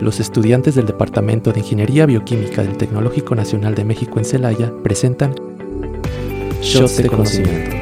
los 0.00 0.20
estudiantes 0.20 0.74
del 0.74 0.86
Departamento 0.86 1.52
de 1.52 1.60
Ingeniería 1.60 2.06
Bioquímica 2.06 2.62
del 2.62 2.76
Tecnológico 2.76 3.34
Nacional 3.34 3.74
de 3.74 3.84
México 3.84 4.18
en 4.18 4.24
Celaya 4.24 4.72
presentan 4.82 5.34
Shots 6.60 6.98
de 6.98 7.08
Conocimiento. 7.08 7.76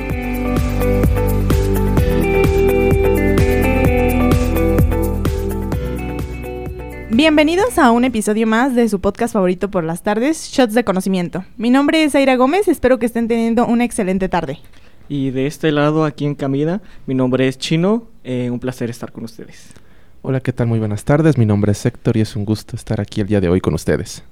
Bienvenidos 7.11 7.79
a 7.79 7.90
un 7.90 8.04
episodio 8.04 8.46
más 8.46 8.74
de 8.74 8.88
su 8.88 9.00
podcast 9.00 9.34
favorito 9.34 9.70
por 9.70 9.84
las 9.84 10.02
tardes, 10.02 10.50
Shots 10.52 10.74
de 10.74 10.84
Conocimiento. 10.84 11.44
Mi 11.56 11.70
nombre 11.70 12.04
es 12.04 12.14
Aira 12.14 12.36
Gómez, 12.36 12.68
espero 12.68 12.98
que 12.98 13.06
estén 13.06 13.28
teniendo 13.28 13.66
una 13.66 13.84
excelente 13.84 14.28
tarde. 14.28 14.58
Y 15.08 15.30
de 15.30 15.46
este 15.46 15.70
lado, 15.70 16.04
aquí 16.04 16.24
en 16.24 16.34
Camida, 16.34 16.80
mi 17.06 17.14
nombre 17.14 17.46
es 17.46 17.58
Chino, 17.58 18.04
eh, 18.24 18.50
un 18.50 18.58
placer 18.58 18.90
estar 18.90 19.12
con 19.12 19.24
ustedes. 19.24 19.74
Hola, 20.27 20.41
¿qué 20.41 20.54
tal? 20.54 20.68
Muy 20.68 20.79
buenas 20.79 21.04
tardes. 21.04 21.36
Mi 21.36 21.45
nombre 21.45 21.72
es 21.72 21.84
Héctor 21.84 22.16
y 22.16 22.22
es 22.22 22.34
un 22.34 22.46
gusto 22.46 22.77
estar 22.77 22.98
aquí 22.98 23.20
el 23.20 23.27
día 23.27 23.42
de 23.42 23.51
hoy 23.51 23.60
con 23.60 23.74
ustedes. 23.74 24.24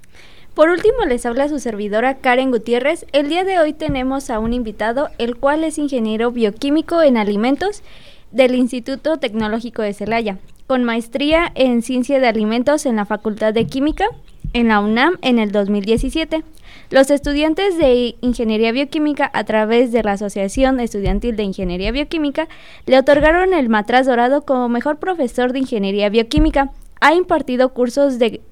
Por 0.54 0.70
último, 0.70 1.04
les 1.06 1.26
habla 1.26 1.50
su 1.50 1.58
servidora 1.58 2.16
Karen 2.16 2.50
Gutiérrez. 2.50 3.04
El 3.12 3.28
día 3.28 3.44
de 3.44 3.58
hoy 3.58 3.74
tenemos 3.74 4.30
a 4.30 4.38
un 4.38 4.54
invitado, 4.54 5.10
el 5.18 5.36
cual 5.36 5.64
es 5.64 5.76
ingeniero 5.76 6.30
bioquímico 6.30 7.02
en 7.02 7.18
alimentos 7.18 7.82
del 8.30 8.54
Instituto 8.54 9.18
Tecnológico 9.18 9.82
de 9.82 9.92
Celaya, 9.92 10.38
con 10.66 10.82
maestría 10.82 11.52
en 11.54 11.82
ciencia 11.82 12.18
de 12.20 12.26
alimentos 12.26 12.86
en 12.86 12.96
la 12.96 13.04
Facultad 13.04 13.52
de 13.52 13.66
Química 13.66 14.06
en 14.54 14.68
la 14.68 14.80
UNAM 14.80 15.18
en 15.20 15.38
el 15.38 15.52
2017. 15.52 16.42
Los 16.92 17.10
estudiantes 17.10 17.78
de 17.78 18.16
Ingeniería 18.20 18.70
Bioquímica, 18.70 19.30
a 19.32 19.44
través 19.44 19.92
de 19.92 20.02
la 20.02 20.12
Asociación 20.12 20.78
Estudiantil 20.78 21.36
de 21.36 21.42
Ingeniería 21.42 21.90
Bioquímica, 21.90 22.48
le 22.84 22.98
otorgaron 22.98 23.54
el 23.54 23.70
Matraz 23.70 24.04
Dorado 24.04 24.42
como 24.42 24.68
mejor 24.68 24.98
profesor 24.98 25.54
de 25.54 25.60
Ingeniería 25.60 26.10
Bioquímica. 26.10 26.70
Ha 27.00 27.14
impartido 27.14 27.70
cursos 27.70 28.18
de 28.18 28.42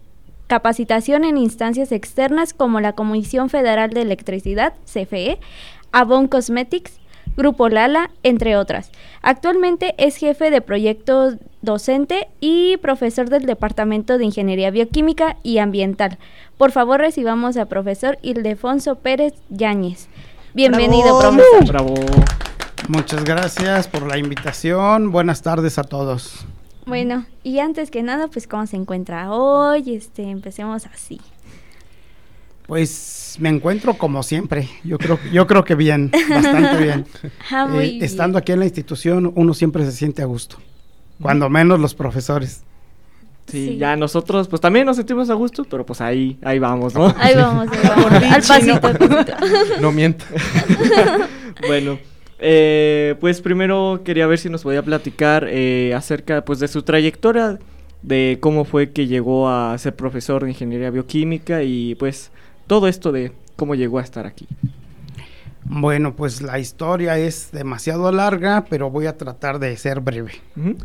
capacitación 0.47 1.25
en 1.25 1.37
instancias 1.37 1.93
externas 1.93 2.55
como 2.55 2.81
la 2.81 2.95
Comisión 2.95 3.51
Federal 3.51 3.91
de 3.91 4.01
Electricidad, 4.01 4.73
CFE, 4.87 5.39
Avon 5.93 6.27
Cosmetics, 6.27 6.99
Grupo 7.37 7.69
Lala, 7.69 8.11
entre 8.23 8.57
otras. 8.57 8.91
Actualmente 9.21 9.95
es 9.99 10.17
jefe 10.17 10.51
de 10.51 10.63
proyectos 10.63 11.35
docente 11.63 12.29
y 12.41 12.77
profesor 12.79 13.29
del 13.29 13.45
Departamento 13.47 14.19
de 14.19 14.25
Ingeniería 14.25 14.71
Bioquímica 14.71 15.37
y 15.43 15.59
Ambiental. 15.59 16.19
Por 16.57 16.73
favor, 16.73 17.01
recibamos 17.01 17.57
al 17.57 17.69
profesor 17.69 18.19
Ildefonso 18.23 18.97
Pérez 18.97 19.35
Yáñez. 19.51 20.09
Bienvenido, 20.55 21.19
profesor. 21.21 21.67
Bravo. 21.69 21.95
Muchas 22.89 23.25
gracias 23.25 23.87
por 23.89 24.07
la 24.07 24.19
invitación. 24.19 25.13
Buenas 25.13 25.43
tardes 25.43 25.79
a 25.79 25.85
todos. 25.85 26.45
Bueno, 26.87 27.27
y 27.45 27.59
antes 27.61 27.91
que 27.91 28.03
nada, 28.03 28.29
pues 28.29 28.47
cómo 28.49 28.67
se 28.67 28.77
encuentra 28.77 29.31
hoy, 29.33 29.95
este, 29.95 30.25
empecemos 30.25 30.87
así. 30.87 31.21
Pues 32.67 33.37
me 33.39 33.49
encuentro 33.49 33.95
como 33.95 34.23
siempre. 34.23 34.69
Yo 34.85 34.99
creo, 34.99 35.19
yo 35.33 35.47
creo 35.47 35.65
que 35.65 35.75
bien, 35.75 36.11
bastante 36.29 36.77
bien. 36.83 37.07
Ah, 37.51 37.67
muy 37.67 37.85
Eh, 37.85 37.91
bien. 37.93 38.05
estando 38.05 38.39
aquí 38.39 38.53
en 38.53 38.61
la 38.61 38.65
institución, 38.65 39.33
uno 39.35 39.55
siempre 39.55 39.85
se 39.85 39.93
siente 39.93 40.23
a 40.23 40.27
gusto. 40.27 40.57
Cuando 41.21 41.49
menos 41.51 41.79
los 41.81 41.95
profesores. 41.95 42.63
Sí, 43.47 43.67
Sí. 43.71 43.77
ya 43.79 43.97
nosotros, 43.97 44.47
pues 44.47 44.61
también 44.61 44.87
nos 44.87 44.97
sentimos 44.97 45.29
a 45.29 45.35
gusto, 45.35 45.65
pero 45.69 45.85
pues 45.85 46.01
ahí, 46.01 46.39
ahí 46.43 46.59
vamos, 46.61 46.95
¿no? 46.95 47.13
Ahí 47.19 47.35
vamos, 47.35 47.69
ahí 47.73 47.79
vamos. 47.89 48.13
al 48.13 48.43
pasito, 48.43 48.87
al 48.87 48.99
pasito. 48.99 49.81
No 49.81 49.91
mienta. 49.91 50.25
bueno, 51.67 51.99
eh, 52.39 53.17
pues 53.21 53.41
primero 53.41 54.03
quería 54.05 54.27
ver 54.29 54.39
si 54.39 54.49
nos 54.49 54.63
podía 54.63 54.83
platicar 54.83 55.47
eh, 55.49 55.93
acerca 55.97 56.45
pues 56.45 56.61
de 56.61 56.69
su 56.69 56.83
trayectoria, 56.83 57.59
de 58.03 58.39
cómo 58.41 58.65
fue 58.65 58.91
que 58.93 59.07
llegó 59.09 59.49
a 59.49 59.77
ser 59.79 59.97
profesor 59.97 60.45
de 60.45 60.51
ingeniería 60.51 60.91
bioquímica 60.91 61.63
y 61.65 61.97
pues 61.97 62.31
todo 62.69 62.87
esto 62.87 63.11
de 63.11 63.33
cómo 63.57 63.75
llegó 63.75 63.99
a 63.99 64.03
estar 64.03 64.27
aquí. 64.27 64.47
Bueno, 65.65 66.15
pues 66.15 66.41
la 66.41 66.59
historia 66.59 67.19
es 67.19 67.51
demasiado 67.53 68.11
larga, 68.13 68.65
pero 68.71 68.91
voy 68.91 69.07
a 69.07 69.17
tratar 69.17 69.59
de 69.59 69.77
ser 69.77 70.01
breve. 70.01 70.33
Ujú. 70.57 70.77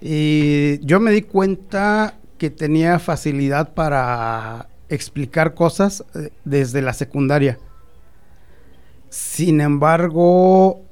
Y 0.00 0.78
yo 0.84 1.00
me 1.00 1.10
di 1.10 1.22
cuenta 1.22 2.14
que 2.38 2.50
tenía 2.50 2.98
facilidad 2.98 3.74
para 3.74 4.68
explicar 4.88 5.54
cosas 5.54 6.04
eh, 6.14 6.30
desde 6.44 6.82
la 6.82 6.92
secundaria. 6.92 7.58
Sin 9.10 9.60
embargo, 9.60 10.82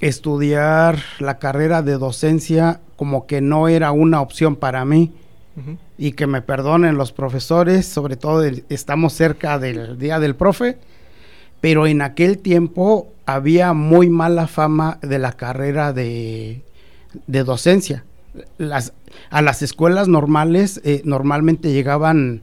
estudiar 0.00 0.98
la 1.18 1.38
carrera 1.38 1.82
de 1.82 1.92
docencia 1.98 2.80
como 2.96 3.26
que 3.26 3.40
no 3.40 3.68
era 3.68 3.90
una 3.92 4.20
opción 4.20 4.56
para 4.56 4.84
mí. 4.84 5.12
Y 5.98 6.12
que 6.12 6.28
me 6.28 6.40
perdonen 6.40 6.96
los 6.96 7.10
profesores, 7.10 7.84
sobre 7.84 8.14
todo 8.16 8.44
el- 8.44 8.64
estamos 8.68 9.12
cerca 9.12 9.58
del 9.58 9.98
Día 9.98 10.20
del 10.20 10.36
Profe, 10.36 10.78
pero 11.60 11.88
en 11.88 12.00
aquel 12.00 12.38
tiempo 12.38 13.08
había 13.26 13.72
muy 13.72 14.08
mala 14.08 14.46
fama 14.46 15.00
de 15.02 15.18
la 15.18 15.32
carrera 15.32 15.92
de, 15.92 16.62
de 17.26 17.42
docencia. 17.42 18.04
Las, 18.58 18.92
a 19.30 19.42
las 19.42 19.62
escuelas 19.62 20.08
normales 20.08 20.80
eh, 20.84 21.02
normalmente 21.04 21.72
llegaban 21.72 22.42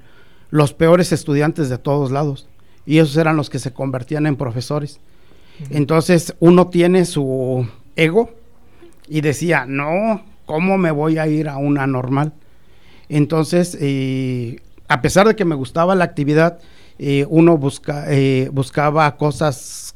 los 0.50 0.74
peores 0.74 1.12
estudiantes 1.12 1.70
de 1.70 1.78
todos 1.78 2.12
lados 2.12 2.48
y 2.86 3.00
esos 3.00 3.18
eran 3.18 3.36
los 3.36 3.50
que 3.50 3.60
se 3.60 3.74
convertían 3.74 4.26
en 4.26 4.36
profesores. 4.36 5.00
Entonces 5.70 6.36
uno 6.40 6.68
tiene 6.68 7.06
su 7.06 7.68
ego 7.96 8.30
y 9.08 9.22
decía, 9.22 9.66
no, 9.68 10.24
¿cómo 10.46 10.78
me 10.78 10.92
voy 10.92 11.18
a 11.18 11.28
ir 11.28 11.48
a 11.48 11.58
una 11.58 11.88
normal? 11.88 12.34
Entonces, 13.08 13.78
eh, 13.80 14.60
a 14.88 15.02
pesar 15.02 15.28
de 15.28 15.36
que 15.36 15.46
me 15.46 15.56
gustaba 15.56 15.96
la 15.96 16.06
actividad, 16.06 16.60
eh, 16.98 17.26
uno 17.30 17.58
busca, 17.58 18.06
eh, 18.10 18.50
buscaba 18.52 19.16
cosas, 19.18 19.96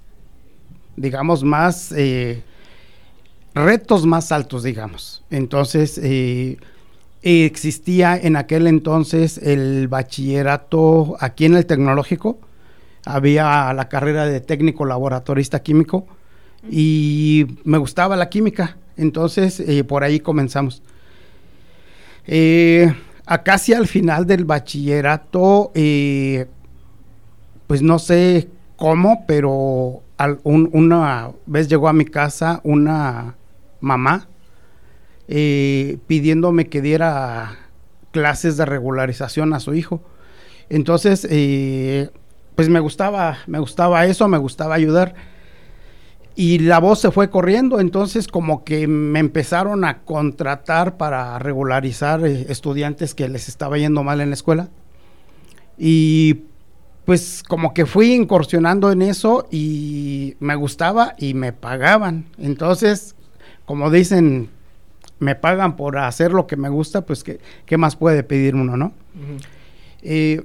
digamos, 0.95 1.43
más, 1.43 1.91
eh, 1.91 2.43
retos 3.53 4.05
más 4.05 4.31
altos, 4.31 4.63
digamos. 4.63 5.23
Entonces, 5.29 5.99
eh, 6.01 6.57
existía 7.21 8.17
en 8.17 8.35
aquel 8.35 8.67
entonces 8.67 9.37
el 9.37 9.87
bachillerato 9.87 11.15
aquí 11.19 11.45
en 11.45 11.55
el 11.55 11.65
tecnológico, 11.65 12.39
había 13.05 13.73
la 13.73 13.89
carrera 13.89 14.25
de 14.25 14.41
técnico 14.41 14.85
laboratorista 14.85 15.61
químico 15.61 16.05
y 16.69 17.45
me 17.63 17.77
gustaba 17.77 18.15
la 18.15 18.29
química, 18.29 18.77
entonces 18.97 19.59
eh, 19.59 19.83
por 19.83 20.03
ahí 20.03 20.19
comenzamos. 20.19 20.81
Eh, 22.27 22.93
a 23.25 23.43
casi 23.43 23.73
al 23.73 23.87
final 23.87 24.25
del 24.25 24.45
bachillerato, 24.45 25.71
pues 27.67 27.81
no 27.81 27.99
sé 27.99 28.49
cómo, 28.75 29.25
pero 29.27 30.01
una 30.43 31.31
vez 31.45 31.67
llegó 31.67 31.87
a 31.87 31.93
mi 31.93 32.05
casa 32.05 32.59
una 32.63 33.35
mamá 33.81 34.27
eh, 35.27 35.99
pidiéndome 36.07 36.69
que 36.69 36.81
diera 36.81 37.57
clases 38.11 38.57
de 38.57 38.65
regularización 38.65 39.53
a 39.53 39.59
su 39.59 39.75
hijo. 39.75 40.01
Entonces, 40.69 41.27
eh, 41.29 42.09
pues 42.55 42.67
me 42.67 42.79
gustaba, 42.79 43.37
me 43.45 43.59
gustaba 43.59 44.05
eso, 44.05 44.27
me 44.27 44.39
gustaba 44.39 44.75
ayudar. 44.75 45.13
Y 46.35 46.59
la 46.59 46.79
voz 46.79 46.99
se 46.99 47.11
fue 47.11 47.29
corriendo, 47.29 47.79
entonces 47.79 48.27
como 48.27 48.63
que 48.63 48.87
me 48.87 49.19
empezaron 49.19 49.83
a 49.85 49.99
contratar 50.03 50.97
para 50.97 51.37
regularizar 51.37 52.25
eh, 52.25 52.47
estudiantes 52.49 53.13
que 53.13 53.29
les 53.29 53.49
estaba 53.49 53.77
yendo 53.77 54.03
mal 54.03 54.21
en 54.21 54.29
la 54.29 54.35
escuela. 54.35 54.69
Y 55.77 56.45
pues 57.05 57.43
como 57.47 57.73
que 57.73 57.85
fui 57.85 58.13
incursionando 58.13 58.91
en 58.91 59.01
eso 59.01 59.47
y 59.51 60.35
me 60.39 60.55
gustaba 60.55 61.15
y 61.17 61.33
me 61.33 61.53
pagaban. 61.53 62.25
Entonces, 62.37 63.15
como 63.69 63.91
dicen, 63.91 64.49
me 65.19 65.35
pagan 65.35 65.75
por 65.75 65.99
hacer 65.99 66.31
lo 66.31 66.47
que 66.47 66.57
me 66.57 66.69
gusta, 66.69 67.05
pues 67.05 67.23
qué, 67.23 67.39
qué 67.67 67.77
más 67.77 67.95
puede 67.95 68.23
pedir 68.23 68.55
uno, 68.55 68.75
¿no? 68.77 68.93
Eh, 70.01 70.41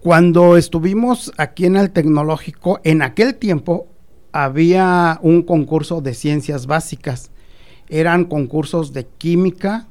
cuando 0.00 0.56
estuvimos 0.56 1.34
aquí 1.36 1.66
en 1.66 1.76
el 1.76 1.90
tecnológico, 1.90 2.80
en 2.82 3.02
aquel 3.02 3.34
tiempo 3.34 3.88
había 4.32 5.18
un 5.20 5.42
concurso 5.42 6.00
de 6.00 6.14
ciencias 6.14 6.66
básicas. 6.66 7.30
Eran 7.90 8.24
concursos 8.24 8.94
de 8.94 9.06
química, 9.06 9.86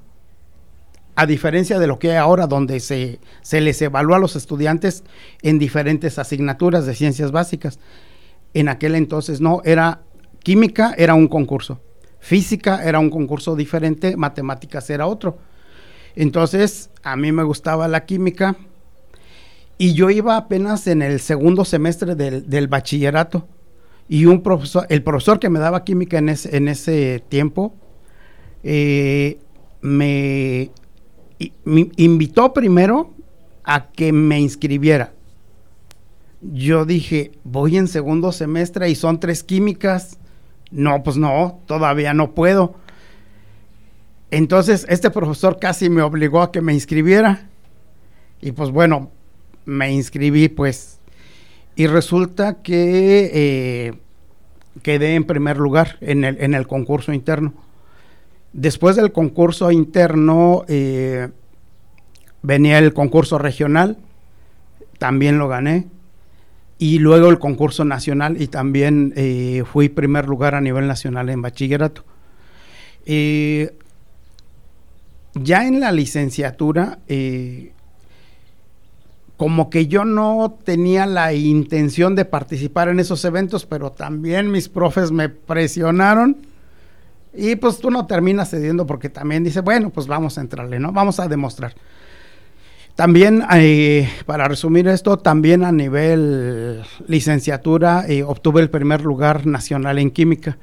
a 1.16 1.28
diferencia 1.28 1.78
de 1.78 1.86
lo 1.86 2.00
que 2.00 2.10
hay 2.10 2.18
ahora, 2.18 2.48
donde 2.48 2.80
se, 2.80 3.20
se 3.44 3.62
les 3.62 3.80
evalúa 3.80 4.18
a 4.18 4.20
los 4.20 4.36
estudiantes 4.36 5.04
en 5.44 5.60
diferentes 5.60 6.18
asignaturas 6.18 6.88
de 6.88 6.96
ciencias 6.96 7.32
básicas. 7.32 7.78
En 8.56 8.70
aquel 8.70 8.96
entonces 8.96 9.40
no, 9.40 9.62
era 9.66 10.02
química, 10.42 10.96
era 10.98 11.14
un 11.14 11.28
concurso. 11.28 11.80
Física 12.20 12.84
era 12.84 13.00
un 13.00 13.10
concurso 13.10 13.56
diferente, 13.56 14.18
matemáticas 14.18 14.90
era 14.90 15.08
otro. 15.08 15.38
Entonces, 16.16 16.90
a 17.04 17.16
mí 17.16 17.32
me 17.32 17.44
gustaba 17.44 17.88
la 17.88 18.06
química 18.06 18.56
y 19.78 19.94
yo 19.94 20.10
iba 20.10 20.36
apenas 20.36 20.88
en 20.88 21.02
el 21.02 21.20
segundo 21.20 21.64
semestre 21.64 22.16
del, 22.16 22.50
del 22.50 22.68
bachillerato 22.68 23.48
y 24.10 24.26
un 24.26 24.42
profesor, 24.42 24.88
el 24.90 25.04
profesor 25.04 25.40
que 25.40 25.50
me 25.50 25.60
daba 25.60 25.84
química 25.84 26.18
en 26.18 26.30
ese, 26.30 26.58
en 26.58 26.68
ese 26.68 27.24
tiempo, 27.30 27.74
eh, 28.64 29.38
me 29.82 30.72
invitó 31.96 32.52
primero 32.54 33.14
a 33.64 33.92
que 33.92 34.12
me 34.12 34.40
inscribiera. 34.40 35.14
Yo 36.42 36.86
dije, 36.86 37.32
voy 37.44 37.78
en 37.78 37.88
segundo 37.88 38.32
semestre 38.32 38.90
y 38.90 38.96
son 38.96 39.20
tres 39.20 39.44
químicas. 39.44 40.18
No, 40.72 41.04
pues 41.04 41.18
no, 41.18 41.60
todavía 41.66 42.14
no 42.14 42.36
puedo. 42.36 42.76
Entonces, 44.32 44.86
este 44.90 45.10
profesor 45.10 45.58
casi 45.60 45.90
me 45.90 46.02
obligó 46.02 46.42
a 46.42 46.52
que 46.52 46.62
me 46.62 46.74
inscribiera. 46.74 47.48
Y 48.42 48.52
pues 48.52 48.70
bueno, 48.70 49.12
me 49.66 49.92
inscribí 49.92 50.50
pues. 50.50 51.00
Y 51.76 51.88
resulta 51.88 52.62
que 52.62 53.32
eh, 53.34 53.94
quedé 54.84 55.16
en 55.16 55.24
primer 55.24 55.58
lugar 55.58 55.98
en 56.02 56.24
el, 56.24 56.42
en 56.42 56.54
el 56.54 56.68
concurso 56.68 57.14
interno. 57.14 57.54
Después 58.54 58.96
del 58.96 59.12
concurso 59.12 59.72
interno 59.72 60.64
eh, 60.68 61.30
venía 62.42 62.80
el 62.80 62.94
concurso 62.94 63.38
regional, 63.38 63.98
también 64.98 65.38
lo 65.38 65.48
gané. 65.48 65.88
Y 66.80 66.98
luego 66.98 67.30
el 67.30 67.38
concurso 67.38 67.86
nacional 67.86 68.42
y 68.42 68.48
también 68.48 69.14
eh, 69.16 69.64
fui 69.72 69.90
primer 69.90 70.28
lugar 70.28 70.56
a 70.56 70.62
nivel 70.62 70.88
nacional 70.88 71.30
en 71.30 71.42
bachillerato. 71.44 72.04
Eh, 73.06 73.76
ya 75.36 75.68
en 75.68 75.80
la 75.80 75.92
licenciatura, 75.92 77.00
como 79.38 79.70
que 79.70 79.88
yo 79.88 80.06
no 80.06 80.58
tenía 80.64 81.06
la 81.06 81.34
intención 81.34 82.16
de 82.16 82.26
participar 82.26 82.90
en 82.90 83.00
esos 83.00 83.24
eventos, 83.24 83.66
pero 83.66 83.92
también 83.92 84.52
mis 84.52 84.70
profes 84.70 85.12
me 85.12 85.30
presionaron 85.30 86.38
y 87.34 87.56
pues 87.56 87.78
tú 87.78 87.92
no 87.92 88.06
terminas 88.08 88.50
cediendo 88.50 88.86
porque 88.86 89.10
también 89.10 89.44
dice, 89.44 89.62
bueno, 89.62 89.92
pues 89.92 90.08
vamos 90.08 90.38
a 90.38 90.42
entrarle, 90.42 90.80
¿no? 90.80 90.92
Vamos 90.92 91.20
a 91.20 91.28
demostrar. 91.28 91.74
También, 93.00 93.46
eh, 93.54 94.10
para 94.26 94.50
resumir 94.50 94.90
esto, 94.90 95.16
también 95.16 95.64
a 95.64 95.72
nivel 95.72 96.84
licenciatura 97.08 98.04
eh, 98.06 98.24
obtuve 98.24 98.60
el 98.60 98.70
primer 98.70 99.04
lugar 99.04 99.48
nacional 99.48 100.00
en 100.00 100.12
química. 100.12 100.58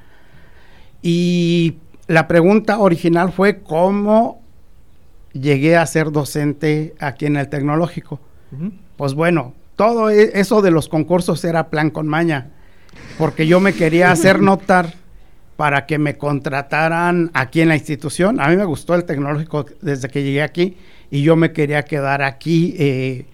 Y 1.00 1.78
la 2.08 2.28
pregunta 2.28 2.78
original 2.78 3.32
fue 3.32 3.62
cómo 3.62 4.42
llegué 5.32 5.78
a 5.78 5.86
ser 5.86 6.12
docente 6.12 6.94
aquí 7.00 7.24
en 7.24 7.36
el 7.36 7.48
tecnológico. 7.48 8.20
Pues 8.98 9.14
bueno, 9.14 9.54
todo 9.74 10.10
e, 10.10 10.38
eso 10.38 10.60
de 10.60 10.70
los 10.70 10.90
concursos 10.90 11.42
era 11.42 11.70
plan 11.70 11.88
con 11.88 12.06
maña, 12.06 12.50
porque 13.16 13.46
yo 13.46 13.60
me 13.60 13.72
quería 13.72 14.10
hacer 14.10 14.42
notar 14.42 14.92
para 15.56 15.86
que 15.86 15.98
me 15.98 16.16
contrataran 16.18 17.30
aquí 17.34 17.60
en 17.60 17.68
la 17.68 17.76
institución. 17.76 18.40
A 18.40 18.48
mí 18.48 18.56
me 18.56 18.64
gustó 18.64 18.94
el 18.94 19.04
tecnológico 19.04 19.66
desde 19.80 20.08
que 20.08 20.22
llegué 20.22 20.42
aquí 20.42 20.76
y 21.10 21.22
yo 21.22 21.36
me 21.36 21.52
quería 21.52 21.84
quedar 21.84 22.22
aquí 22.22 22.74
eh, 22.78 23.26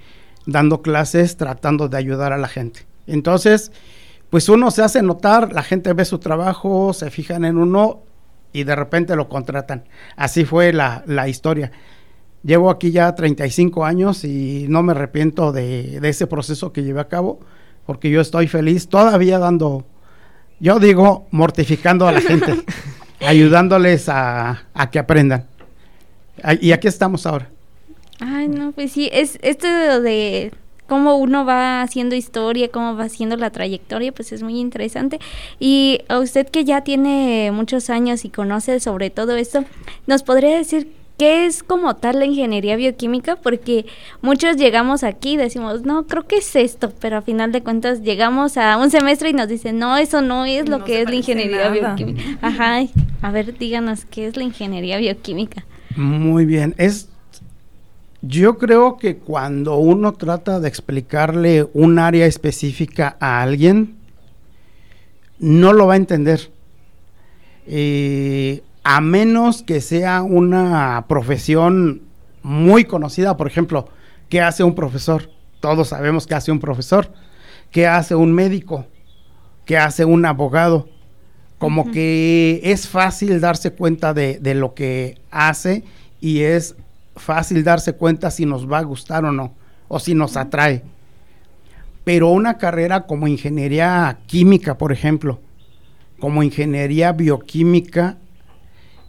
dando 0.47 0.83
clases, 0.83 1.37
tratando 1.37 1.89
de 1.89 1.97
ayudar 1.97 2.33
a 2.33 2.39
la 2.39 2.49
gente. 2.49 2.81
Entonces, 3.07 3.73
pues 4.31 4.49
uno 4.49 4.71
se 4.71 4.83
hace 4.83 5.03
notar, 5.03 5.53
la 5.53 5.63
gente 5.63 5.93
ve 5.93 6.05
su 6.05 6.19
trabajo, 6.19 6.93
se 6.93 7.11
fijan 7.11 7.45
en 7.45 7.59
uno 7.59 8.03
y 8.53 8.65
de 8.65 8.77
repente 8.77 9.17
lo 9.17 9.29
contratan. 9.29 9.85
Así 10.17 10.45
fue 10.45 10.73
la, 10.73 11.03
la 11.07 11.29
historia. 11.29 11.73
Llevo 12.45 12.71
aquí 12.71 12.91
ya 12.91 13.15
35 13.15 13.85
años 13.85 14.25
y 14.25 14.67
no 14.69 14.83
me 14.83 14.93
arrepiento 14.93 15.53
de, 15.53 16.01
ese 16.03 16.27
proceso 16.27 16.73
que 16.73 16.83
llevé 16.83 17.01
a 17.01 17.09
cabo, 17.09 17.39
porque 17.87 18.11
yo 18.11 18.21
estoy 18.21 18.49
feliz 18.49 18.89
todavía 18.89 19.39
dando, 19.39 19.85
yo 20.61 20.79
digo, 20.79 21.27
mortificando 21.31 22.07
a 22.07 22.13
la 22.13 22.21
gente, 22.21 22.55
ayudándoles 23.21 24.09
a, 24.09 24.63
que 24.91 24.99
aprendan. 24.99 25.47
Y 26.61 26.73
aquí 26.73 26.89
estamos 26.89 27.27
ahora. 27.27 27.49
Ay, 28.21 28.49
no, 28.49 28.73
pues 28.73 28.93
sí, 28.93 29.09
es 29.13 29.39
esto 29.43 29.67
de 30.01 30.53
cómo 30.87 31.17
uno 31.17 31.45
va 31.45 31.83
haciendo 31.83 32.15
historia, 32.15 32.71
cómo 32.71 32.97
va 32.97 33.05
haciendo 33.05 33.37
la 33.37 33.51
trayectoria, 33.51 34.13
pues 34.13 34.33
es 34.33 34.43
muy 34.43 34.59
interesante. 34.59 35.21
Y 35.59 36.01
a 36.09 36.19
usted 36.19 36.49
que 36.49 36.65
ya 36.65 36.83
tiene 36.83 37.51
muchos 37.53 37.91
años 37.91 38.25
y 38.25 38.29
conoce 38.29 38.79
sobre 38.81 39.11
todo 39.11 39.37
esto, 39.37 39.65
¿nos 40.07 40.23
podría 40.23 40.57
decir 40.57 41.02
¿qué 41.23 41.47
es 41.47 41.63
como 41.63 41.95
tal 41.95 42.19
la 42.19 42.25
ingeniería 42.25 42.75
bioquímica? 42.75 43.37
Porque 43.37 43.87
muchos 44.23 44.57
llegamos 44.57 45.05
aquí 45.05 45.35
y 45.35 45.37
decimos, 45.37 45.83
no, 45.83 46.09
creo 46.09 46.27
que 46.27 46.39
es 46.39 46.57
esto, 46.57 46.93
pero 46.99 47.19
a 47.19 47.23
final 47.23 47.53
de 47.53 47.63
cuentas 47.63 48.03
llegamos 48.03 48.57
a 48.57 48.77
un 48.77 48.91
semestre 48.91 49.31
y 49.31 49.33
nos 49.33 49.47
dicen, 49.47 49.79
no, 49.79 49.97
eso 49.97 50.21
no 50.21 50.47
es 50.47 50.69
lo 50.69 50.83
que 50.83 51.03
es 51.03 51.09
la 51.09 51.15
ingeniería 51.15 51.69
bioquímica. 51.69 52.23
Ajá, 52.43 52.81
a 53.21 53.31
ver, 53.31 53.57
díganos, 53.57 54.05
¿qué 54.05 54.27
es 54.27 54.37
la 54.37 54.43
ingeniería 54.43 54.99
bioquímica? 54.99 55.65
Muy 55.95 56.45
bien, 56.45 56.75
es... 56.77 57.09
Yo 58.21 58.59
creo 58.59 58.97
que 58.97 59.17
cuando 59.17 59.77
uno 59.77 60.15
trata 60.15 60.59
de 60.59 60.67
explicarle 60.67 61.69
un 61.73 62.01
área 62.01 62.27
específica 62.27 63.17
a 63.21 63.43
alguien, 63.43 63.95
no 65.39 65.73
lo 65.73 65.87
va 65.87 65.95
a 65.95 65.99
entender. 65.99 66.51
Eh, 67.69 68.63
a 68.85 69.01
menos 69.01 69.63
que 69.63 69.81
sea 69.81 70.23
una 70.23 71.05
profesión 71.09 72.03
muy 72.43 72.85
conocida, 72.85 73.37
por 73.37 73.47
ejemplo, 73.47 73.89
¿qué 74.29 74.41
hace 74.41 74.65
un 74.65 74.75
profesor? 74.75 75.31
Todos 75.61 75.89
sabemos 75.89 76.27
qué 76.27 76.35
hace 76.35 76.51
un 76.51 76.59
profesor, 76.59 77.13
qué 77.71 77.87
hace 77.87 78.15
un 78.15 78.33
médico, 78.33 78.87
qué 79.65 79.79
hace 79.79 80.05
un 80.05 80.25
abogado. 80.25 80.89
Como 81.59 81.93
que 81.93 82.61
es 82.65 82.89
fácil 82.89 83.41
darse 83.41 83.71
cuenta 83.71 84.13
de, 84.15 84.41
de 84.41 84.55
lo 84.55 84.75
que 84.75 85.21
hace 85.31 85.85
y 86.21 86.41
es 86.41 86.75
fácil 87.15 87.63
darse 87.63 87.93
cuenta 87.93 88.33
si 88.33 88.47
nos 88.47 88.71
va 88.71 88.79
a 88.79 88.83
gustar 88.83 89.25
o 89.25 89.31
no, 89.31 89.55
o 89.87 90.01
si 90.01 90.15
nos 90.15 90.37
atrae. 90.37 90.83
Pero 92.03 92.31
una 92.31 92.59
carrera 92.59 93.07
como 93.07 93.29
ingeniería 93.29 94.19
química, 94.27 94.77
por 94.77 94.91
ejemplo, 94.91 95.39
como 96.19 96.43
ingeniería 96.43 97.13
bioquímica, 97.13 98.17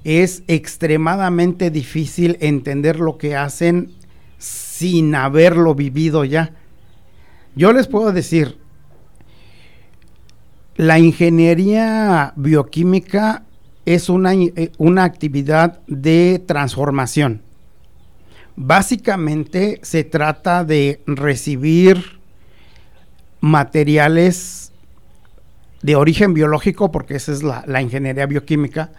es 0.03 0.43
extremadamente 0.47 1.71
difícil 1.71 2.37
entender 2.41 2.99
lo 2.99 3.17
que 3.17 3.35
hacen 3.35 3.91
sin 4.37 5.15
haberlo 5.15 5.75
vivido 5.75 6.25
ya. 6.25 6.51
Yo 7.55 7.71
les 7.71 7.87
puedo 7.87 8.11
decir, 8.11 8.57
la 10.75 10.99
ingeniería 10.99 12.33
bioquímica 12.35 13.43
es 13.85 14.09
una, 14.09 14.33
eh, 14.33 14.71
una 14.77 15.03
actividad 15.03 15.79
de 15.87 16.43
transformación. 16.45 17.41
Básicamente 18.55 19.79
se 19.83 20.03
trata 20.03 20.63
de 20.63 21.01
recibir 21.05 22.19
materiales 23.39 24.71
de 25.81 25.95
origen 25.95 26.33
biológico, 26.33 26.91
porque 26.91 27.15
esa 27.15 27.31
es 27.31 27.43
la, 27.43 27.63
la 27.67 27.81
ingeniería 27.81 28.25
bioquímica, 28.25 28.91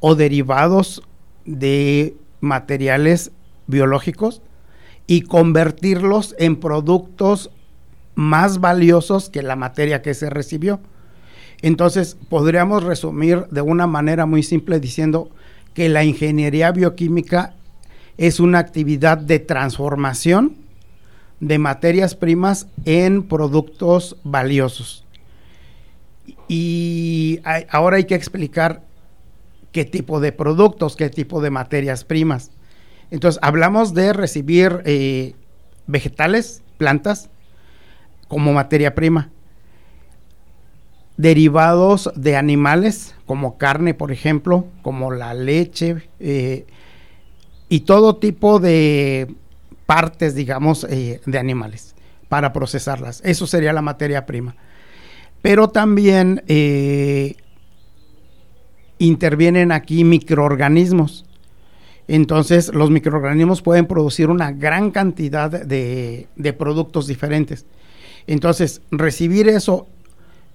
o 0.00 0.14
derivados 0.14 1.02
de 1.44 2.16
materiales 2.40 3.32
biológicos 3.66 4.42
y 5.06 5.22
convertirlos 5.22 6.34
en 6.38 6.56
productos 6.56 7.50
más 8.14 8.60
valiosos 8.60 9.28
que 9.28 9.42
la 9.42 9.56
materia 9.56 10.02
que 10.02 10.14
se 10.14 10.30
recibió. 10.30 10.80
Entonces, 11.62 12.16
podríamos 12.28 12.82
resumir 12.82 13.46
de 13.50 13.60
una 13.60 13.86
manera 13.86 14.26
muy 14.26 14.42
simple 14.42 14.80
diciendo 14.80 15.30
que 15.72 15.88
la 15.88 16.04
ingeniería 16.04 16.70
bioquímica 16.72 17.54
es 18.16 18.38
una 18.38 18.58
actividad 18.58 19.18
de 19.18 19.40
transformación 19.40 20.56
de 21.40 21.58
materias 21.58 22.14
primas 22.14 22.68
en 22.84 23.22
productos 23.24 24.16
valiosos. 24.24 25.04
Y 26.48 27.40
ahora 27.70 27.96
hay 27.96 28.04
que 28.04 28.14
explicar 28.14 28.82
qué 29.74 29.84
tipo 29.84 30.20
de 30.20 30.30
productos, 30.30 30.94
qué 30.94 31.10
tipo 31.10 31.42
de 31.42 31.50
materias 31.50 32.04
primas. 32.04 32.52
Entonces, 33.10 33.40
hablamos 33.42 33.92
de 33.92 34.12
recibir 34.12 34.82
eh, 34.84 35.34
vegetales, 35.88 36.62
plantas, 36.78 37.28
como 38.28 38.52
materia 38.52 38.94
prima. 38.94 39.30
Derivados 41.16 42.08
de 42.14 42.36
animales, 42.36 43.16
como 43.26 43.58
carne, 43.58 43.94
por 43.94 44.12
ejemplo, 44.12 44.64
como 44.82 45.10
la 45.10 45.34
leche, 45.34 46.08
eh, 46.20 46.66
y 47.68 47.80
todo 47.80 48.16
tipo 48.16 48.60
de 48.60 49.34
partes, 49.86 50.36
digamos, 50.36 50.84
eh, 50.84 51.20
de 51.26 51.38
animales 51.38 51.96
para 52.28 52.52
procesarlas. 52.52 53.20
Eso 53.24 53.48
sería 53.48 53.72
la 53.72 53.82
materia 53.82 54.24
prima. 54.24 54.54
Pero 55.42 55.68
también 55.68 56.42
intervienen 59.06 59.72
aquí 59.72 60.04
microorganismos. 60.04 61.24
Entonces, 62.06 62.72
los 62.74 62.90
microorganismos 62.90 63.62
pueden 63.62 63.86
producir 63.86 64.28
una 64.28 64.52
gran 64.52 64.90
cantidad 64.90 65.50
de, 65.50 66.28
productos 66.58 67.06
diferentes. 67.06 67.64
Entonces, 68.26 68.82
recibir 68.90 69.48
eso 69.48 69.86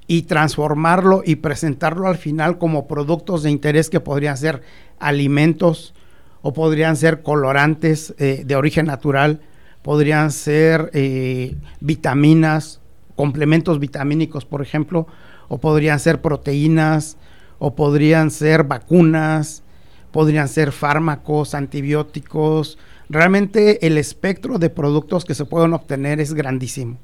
y 0.07 0.23
transformarlo 0.23 1.23
y 1.25 1.37
presentarlo 1.37 2.07
al 2.07 2.17
final 2.17 2.57
como 2.57 2.87
productos 2.87 3.43
de 3.43 3.51
interés 3.51 3.89
que 3.89 3.99
podrían 3.99 4.37
ser 4.37 4.61
alimentos 4.99 5.93
o 6.41 6.53
podrían 6.53 6.95
ser 6.95 7.21
colorantes 7.21 8.13
eh, 8.17 8.43
de 8.45 8.55
origen 8.55 8.85
natural, 8.85 9.41
podrían 9.81 10.31
ser 10.31 10.89
eh, 10.93 11.55
vitaminas, 11.79 12.79
complementos 13.15 13.79
vitamínicos, 13.79 14.45
por 14.45 14.61
ejemplo, 14.61 15.07
o 15.47 15.57
podrían 15.57 15.99
ser 15.99 16.21
proteínas, 16.21 17.17
o 17.59 17.75
podrían 17.75 18.31
ser 18.31 18.63
vacunas, 18.63 19.63
podrían 20.11 20.47
ser 20.47 20.71
fármacos, 20.71 21.53
antibióticos. 21.53 22.77
Realmente 23.09 23.85
el 23.85 23.97
espectro 23.97 24.57
de 24.57 24.69
productos 24.69 25.25
que 25.25 25.35
se 25.35 25.45
pueden 25.45 25.73
obtener 25.73 26.19
es 26.19 26.33
grandísimo. 26.33 26.97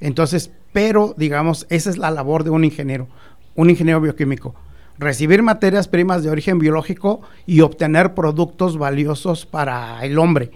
Entonces, 0.00 0.50
pero 0.72 1.14
digamos, 1.16 1.66
esa 1.70 1.90
es 1.90 1.98
la 1.98 2.10
labor 2.10 2.44
de 2.44 2.50
un 2.50 2.64
ingeniero, 2.64 3.08
un 3.54 3.70
ingeniero 3.70 4.00
bioquímico. 4.00 4.54
Recibir 4.98 5.42
materias 5.42 5.88
primas 5.88 6.22
de 6.22 6.30
origen 6.30 6.58
biológico 6.58 7.22
y 7.46 7.60
obtener 7.60 8.14
productos 8.14 8.76
valiosos 8.78 9.46
para 9.46 10.04
el 10.04 10.18
hombre, 10.18 10.50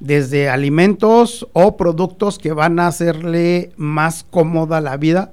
desde 0.00 0.48
alimentos 0.48 1.48
o 1.52 1.76
productos 1.76 2.38
que 2.38 2.52
van 2.52 2.78
a 2.78 2.86
hacerle 2.86 3.72
más 3.76 4.24
cómoda 4.30 4.80
la 4.80 4.96
vida 4.96 5.30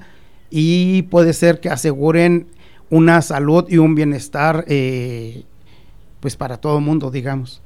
y 0.49 1.03
puede 1.03 1.33
ser 1.33 1.59
que 1.59 1.69
aseguren 1.69 2.47
una 2.91 3.21
salud 3.23 3.65
y 3.67 3.79
un 3.79 3.95
bienestar 3.95 4.65
eh, 4.67 5.43
pues 6.19 6.35
para 6.35 6.57
todo 6.57 6.77
el 6.77 6.83
mundo, 6.83 7.09
digamos. 7.09 7.61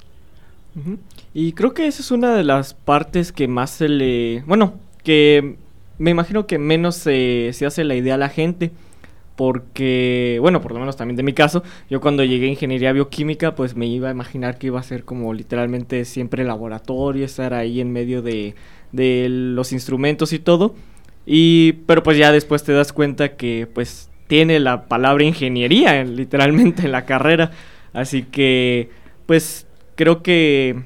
Y 1.34 1.52
creo 1.52 1.74
que 1.74 1.86
esa 1.86 2.00
es 2.00 2.10
una 2.10 2.34
de 2.34 2.44
las 2.44 2.74
partes 2.74 3.32
que 3.32 3.48
más 3.48 3.70
se 3.70 3.88
le... 3.88 4.42
Bueno, 4.46 4.74
que 5.02 5.56
me 5.98 6.10
imagino 6.10 6.46
que 6.46 6.58
menos 6.58 6.96
se, 6.96 7.50
se 7.52 7.66
hace 7.66 7.84
la 7.84 7.94
idea 7.94 8.14
a 8.14 8.18
la 8.18 8.28
gente 8.28 8.72
porque, 9.36 10.38
bueno, 10.40 10.62
por 10.62 10.72
lo 10.72 10.80
menos 10.80 10.96
también 10.96 11.16
de 11.16 11.22
mi 11.22 11.34
caso, 11.34 11.62
yo 11.90 12.00
cuando 12.00 12.24
llegué 12.24 12.46
a 12.46 12.50
ingeniería 12.50 12.92
bioquímica, 12.92 13.54
pues 13.54 13.76
me 13.76 13.86
iba 13.86 14.08
a 14.08 14.12
imaginar 14.12 14.58
que 14.58 14.68
iba 14.68 14.80
a 14.80 14.82
ser 14.82 15.04
como 15.04 15.34
literalmente 15.34 16.04
siempre 16.06 16.44
laboratorio, 16.44 17.24
estar 17.24 17.52
ahí 17.52 17.80
en 17.80 17.92
medio 17.92 18.22
de, 18.22 18.54
de 18.92 19.26
los 19.28 19.72
instrumentos 19.72 20.32
y 20.32 20.38
todo. 20.38 20.74
Y, 21.26 21.72
pero 21.86 22.02
pues 22.02 22.16
ya 22.16 22.32
después 22.32 22.64
te 22.64 22.72
das 22.72 22.92
cuenta 22.92 23.36
que 23.36 23.68
pues 23.72 24.08
tiene 24.26 24.60
la 24.60 24.86
palabra 24.86 25.24
ingeniería 25.24 26.02
literalmente 26.04 26.82
en 26.86 26.92
la 26.92 27.04
carrera. 27.04 27.52
Así 27.92 28.22
que, 28.22 28.90
pues 29.26 29.66
creo 29.94 30.22
que 30.22 30.84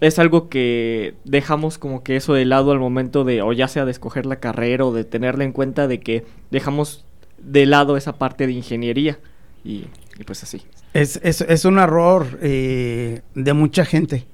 es 0.00 0.18
algo 0.18 0.48
que 0.48 1.14
dejamos 1.24 1.78
como 1.78 2.02
que 2.02 2.16
eso 2.16 2.34
de 2.34 2.44
lado 2.44 2.72
al 2.72 2.78
momento 2.78 3.24
de, 3.24 3.42
o 3.42 3.52
ya 3.52 3.68
sea 3.68 3.84
de 3.84 3.90
escoger 3.90 4.26
la 4.26 4.36
carrera 4.36 4.84
o 4.84 4.92
de 4.92 5.04
tenerla 5.04 5.44
en 5.44 5.52
cuenta 5.52 5.86
de 5.88 6.00
que 6.00 6.24
dejamos 6.50 7.04
de 7.38 7.66
lado 7.66 7.96
esa 7.96 8.16
parte 8.18 8.46
de 8.46 8.52
ingeniería. 8.52 9.18
Y, 9.64 9.86
pues 10.26 10.42
así. 10.42 10.62
Es, 10.92 11.16
es, 11.22 11.64
un 11.64 11.78
error 11.78 12.38
eh, 12.42 13.22
de 13.34 13.52
mucha 13.54 13.84
gente. 13.84 14.26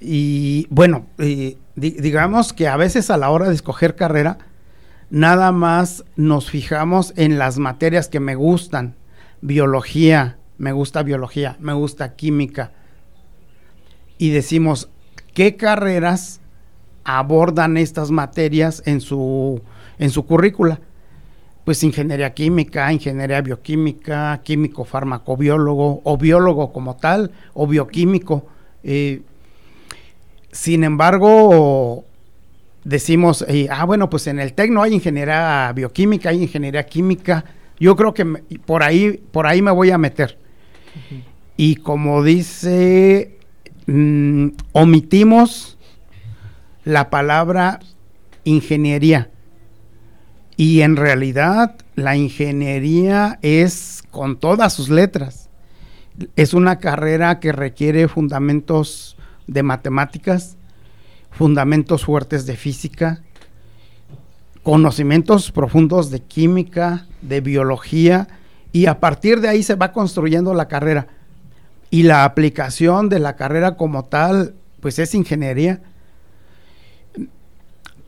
Y 0.00 0.66
bueno, 0.70 1.06
eh, 1.18 1.56
digamos 1.74 2.52
que 2.52 2.68
a 2.68 2.76
veces 2.76 3.10
a 3.10 3.16
la 3.16 3.30
hora 3.30 3.48
de 3.48 3.54
escoger 3.54 3.96
carrera, 3.96 4.38
nada 5.10 5.52
más 5.52 6.04
nos 6.16 6.50
fijamos 6.50 7.12
en 7.16 7.38
las 7.38 7.58
materias 7.58 8.08
que 8.08 8.20
me 8.20 8.34
gustan. 8.34 8.94
Biología, 9.40 10.38
me 10.58 10.72
gusta 10.72 11.02
biología, 11.02 11.56
me 11.60 11.72
gusta 11.72 12.16
química. 12.16 12.72
Y 14.18 14.30
decimos, 14.30 14.90
¿qué 15.32 15.56
carreras 15.56 16.40
abordan 17.04 17.76
estas 17.76 18.10
materias 18.10 18.82
en 18.84 19.00
su, 19.00 19.62
en 19.98 20.10
su 20.10 20.26
currícula? 20.26 20.80
Pues 21.64 21.84
ingeniería 21.84 22.34
química, 22.34 22.92
ingeniería 22.92 23.40
bioquímica, 23.40 24.40
químico 24.42 24.84
farmacobiólogo 24.84 26.00
o 26.02 26.16
biólogo 26.16 26.72
como 26.72 26.96
tal, 26.96 27.30
o 27.54 27.66
bioquímico. 27.66 28.46
Eh, 28.82 29.22
sin 30.50 30.82
embargo, 30.82 32.04
decimos, 32.84 33.44
eh, 33.48 33.68
ah, 33.70 33.84
bueno, 33.84 34.10
pues 34.10 34.26
en 34.26 34.38
el 34.38 34.52
Tecno 34.52 34.82
hay 34.82 34.94
ingeniería 34.94 35.72
bioquímica, 35.74 36.30
hay 36.30 36.42
ingeniería 36.42 36.84
química. 36.86 37.44
Yo 37.78 37.96
creo 37.96 38.14
que 38.14 38.24
por 38.64 38.82
ahí, 38.82 39.20
por 39.30 39.46
ahí 39.46 39.62
me 39.62 39.70
voy 39.70 39.90
a 39.90 39.98
meter. 39.98 40.38
Y 41.56 41.76
como 41.76 42.22
dice, 42.22 43.38
mm, 43.86 44.48
omitimos 44.72 45.78
la 46.84 47.10
palabra 47.10 47.80
ingeniería. 48.44 49.30
Y 50.56 50.80
en 50.80 50.96
realidad 50.96 51.76
la 51.94 52.16
ingeniería 52.16 53.38
es 53.42 54.02
con 54.10 54.38
todas 54.38 54.72
sus 54.72 54.88
letras. 54.88 55.48
Es 56.34 56.54
una 56.54 56.78
carrera 56.78 57.38
que 57.38 57.52
requiere 57.52 58.08
fundamentos 58.08 59.16
de 59.46 59.62
matemáticas, 59.62 60.57
fundamentos 61.30 62.04
fuertes 62.04 62.46
de 62.46 62.56
física, 62.56 63.22
conocimientos 64.62 65.50
profundos 65.50 66.10
de 66.10 66.20
química, 66.20 67.06
de 67.22 67.40
biología, 67.40 68.28
y 68.72 68.86
a 68.86 69.00
partir 69.00 69.40
de 69.40 69.48
ahí 69.48 69.62
se 69.62 69.76
va 69.76 69.92
construyendo 69.92 70.54
la 70.54 70.68
carrera. 70.68 71.06
Y 71.90 72.02
la 72.02 72.24
aplicación 72.24 73.08
de 73.08 73.18
la 73.18 73.36
carrera 73.36 73.76
como 73.76 74.04
tal, 74.04 74.54
pues 74.80 74.98
es 74.98 75.14
ingeniería. 75.14 75.80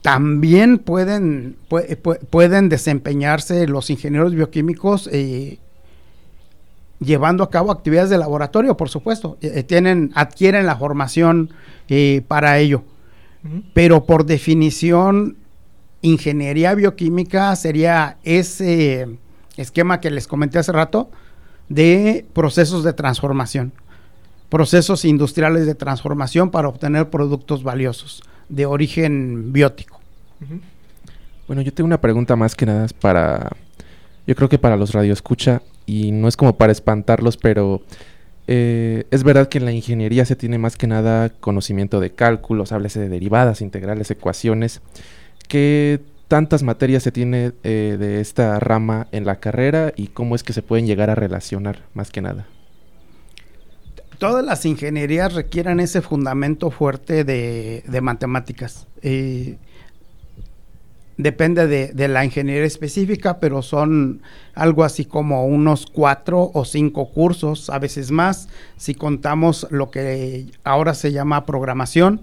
También 0.02 0.78
pueden, 0.78 1.56
pueden 2.30 2.68
desempeñarse 2.68 3.66
los 3.66 3.90
ingenieros 3.90 4.34
bioquímicos 4.34 5.08
eh, 5.12 5.58
llevando 7.00 7.42
a 7.42 7.50
cabo 7.50 7.70
actividades 7.70 8.10
de 8.10 8.18
laboratorio, 8.18 8.76
por 8.76 8.88
supuesto. 8.88 9.38
Eh, 9.40 9.52
eh, 9.56 9.62
tienen, 9.62 10.10
adquieren 10.14 10.66
la 10.66 10.76
formación 10.76 11.50
para 12.28 12.58
ello. 12.58 12.84
Pero 13.72 14.04
por 14.04 14.26
definición, 14.26 15.36
ingeniería 16.02 16.74
bioquímica 16.74 17.54
sería 17.56 18.18
ese 18.22 19.08
esquema 19.56 20.00
que 20.00 20.10
les 20.10 20.26
comenté 20.26 20.58
hace 20.58 20.72
rato 20.72 21.10
de 21.68 22.26
procesos 22.32 22.84
de 22.84 22.92
transformación, 22.92 23.72
procesos 24.48 25.04
industriales 25.04 25.66
de 25.66 25.74
transformación 25.74 26.50
para 26.50 26.68
obtener 26.68 27.08
productos 27.08 27.62
valiosos 27.62 28.22
de 28.48 28.66
origen 28.66 29.52
biótico. 29.52 30.00
Bueno, 31.46 31.62
yo 31.62 31.72
tengo 31.72 31.86
una 31.86 32.00
pregunta 32.00 32.36
más 32.36 32.54
que 32.54 32.66
nada 32.66 32.86
para, 33.00 33.50
yo 34.26 34.34
creo 34.34 34.48
que 34.48 34.58
para 34.58 34.76
los 34.76 34.92
radioescucha 34.92 35.62
y 35.86 36.12
no 36.12 36.28
es 36.28 36.36
como 36.36 36.56
para 36.56 36.72
espantarlos, 36.72 37.36
pero 37.36 37.82
eh, 38.52 39.06
es 39.12 39.22
verdad 39.22 39.48
que 39.48 39.58
en 39.58 39.64
la 39.64 39.70
ingeniería 39.70 40.24
se 40.24 40.34
tiene 40.34 40.58
más 40.58 40.76
que 40.76 40.88
nada 40.88 41.28
conocimiento 41.28 42.00
de 42.00 42.10
cálculos, 42.10 42.72
háblese 42.72 42.98
de 42.98 43.08
derivadas, 43.08 43.60
integrales, 43.60 44.10
ecuaciones. 44.10 44.80
¿Qué 45.46 46.00
tantas 46.26 46.64
materias 46.64 47.04
se 47.04 47.12
tiene 47.12 47.52
eh, 47.62 47.96
de 47.96 48.20
esta 48.20 48.58
rama 48.58 49.06
en 49.12 49.24
la 49.24 49.38
carrera 49.38 49.92
y 49.94 50.08
cómo 50.08 50.34
es 50.34 50.42
que 50.42 50.52
se 50.52 50.62
pueden 50.62 50.88
llegar 50.88 51.10
a 51.10 51.14
relacionar 51.14 51.84
más 51.94 52.10
que 52.10 52.22
nada? 52.22 52.48
Todas 54.18 54.44
las 54.44 54.66
ingenierías 54.66 55.32
requieren 55.32 55.78
ese 55.78 56.02
fundamento 56.02 56.72
fuerte 56.72 57.22
de, 57.22 58.00
matemáticas. 58.02 58.88
Eh, 59.02 59.58
depende 61.22 61.66
de, 61.66 62.08
la 62.08 62.24
ingeniería 62.24 62.64
específica, 62.64 63.38
pero 63.38 63.62
son 63.62 64.22
algo 64.54 64.84
así 64.84 65.04
como 65.04 65.46
unos 65.46 65.86
cuatro 65.86 66.50
o 66.54 66.64
cinco 66.64 67.10
cursos, 67.10 67.70
a 67.70 67.78
veces 67.78 68.10
más, 68.10 68.48
si 68.76 68.94
contamos 68.94 69.66
lo 69.70 69.90
que 69.90 70.46
ahora 70.64 70.94
se 70.94 71.12
llama 71.12 71.46
programación 71.46 72.20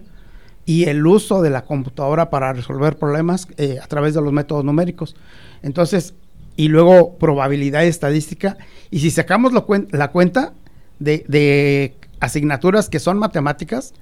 y 0.66 0.86
el 0.86 1.06
uso 1.08 1.42
de 1.42 1.50
la 1.50 1.63
computadora 1.63 2.30
para 2.30 2.54
resolver 2.54 2.98
problemas 2.98 3.48
eh, 3.58 3.80
a 3.82 3.88
través 3.88 4.13
de 4.13 4.22
los 4.22 4.34
métodos 4.34 4.66
numéricos. 4.66 5.16
Entonces, 5.63 6.13
y 6.56 6.68
luego 6.68 7.18
probabilidad 7.18 7.84
y 7.84 7.88
estadística, 7.88 8.58
y 8.92 9.00
si 9.00 9.12
sacamos 9.12 9.54
la 9.54 10.08
cuenta 10.12 10.54
de, 11.00 11.96
asignaturas 12.20 12.89
que 12.89 13.00
son 13.00 13.18
matemáticas, 13.20 13.94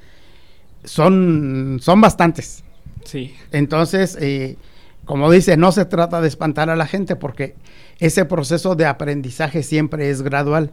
son, 0.83 1.79
son 1.81 2.01
bastantes. 2.01 2.63
Sí. 3.03 3.35
Entonces, 3.51 4.17
eh, 4.19 4.57
como 5.05 5.31
dice, 5.31 5.55
no 5.55 5.71
se 5.71 5.85
trata 5.85 6.19
de 6.19 6.27
espantar 6.27 6.69
a 6.69 6.75
la 6.75 6.87
gente 6.87 7.15
porque 7.15 7.55
ese 7.99 8.25
proceso 8.25 8.75
de 8.75 8.85
aprendizaje 8.85 9.63
siempre 9.63 10.09
es 10.09 10.21
gradual. 10.23 10.71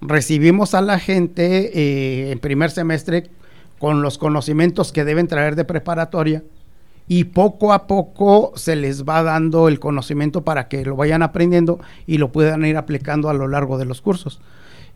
Recibimos 0.00 0.74
a 0.74 0.82
la 0.82 0.98
gente 0.98 1.70
eh, 1.78 2.32
en 2.32 2.38
primer 2.40 2.70
semestre 2.70 3.30
con 3.78 4.02
los 4.02 4.18
conocimientos 4.18 4.92
que 4.92 5.04
deben 5.04 5.28
traer 5.28 5.54
de 5.56 5.64
preparatoria 5.64 6.42
y 7.06 7.24
poco 7.24 7.72
a 7.72 7.86
poco 7.86 8.52
se 8.56 8.76
les 8.76 9.04
va 9.04 9.22
dando 9.22 9.68
el 9.68 9.78
conocimiento 9.78 10.42
para 10.42 10.68
que 10.68 10.84
lo 10.84 10.96
vayan 10.96 11.22
aprendiendo 11.22 11.78
y 12.06 12.18
lo 12.18 12.32
puedan 12.32 12.64
ir 12.64 12.76
aplicando 12.76 13.28
a 13.28 13.34
lo 13.34 13.46
largo 13.46 13.78
de 13.78 13.84
los 13.84 14.00
cursos. 14.00 14.40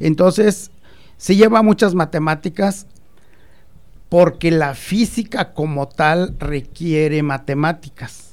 Entonces, 0.00 0.71
se 1.17 1.37
lleva 1.37 1.62
muchas 1.62 1.95
matemáticas 1.95 2.87
porque 4.09 4.50
la 4.50 4.75
física 4.75 5.53
como 5.53 5.87
tal 5.87 6.35
requiere 6.38 7.23
matemáticas 7.23 8.27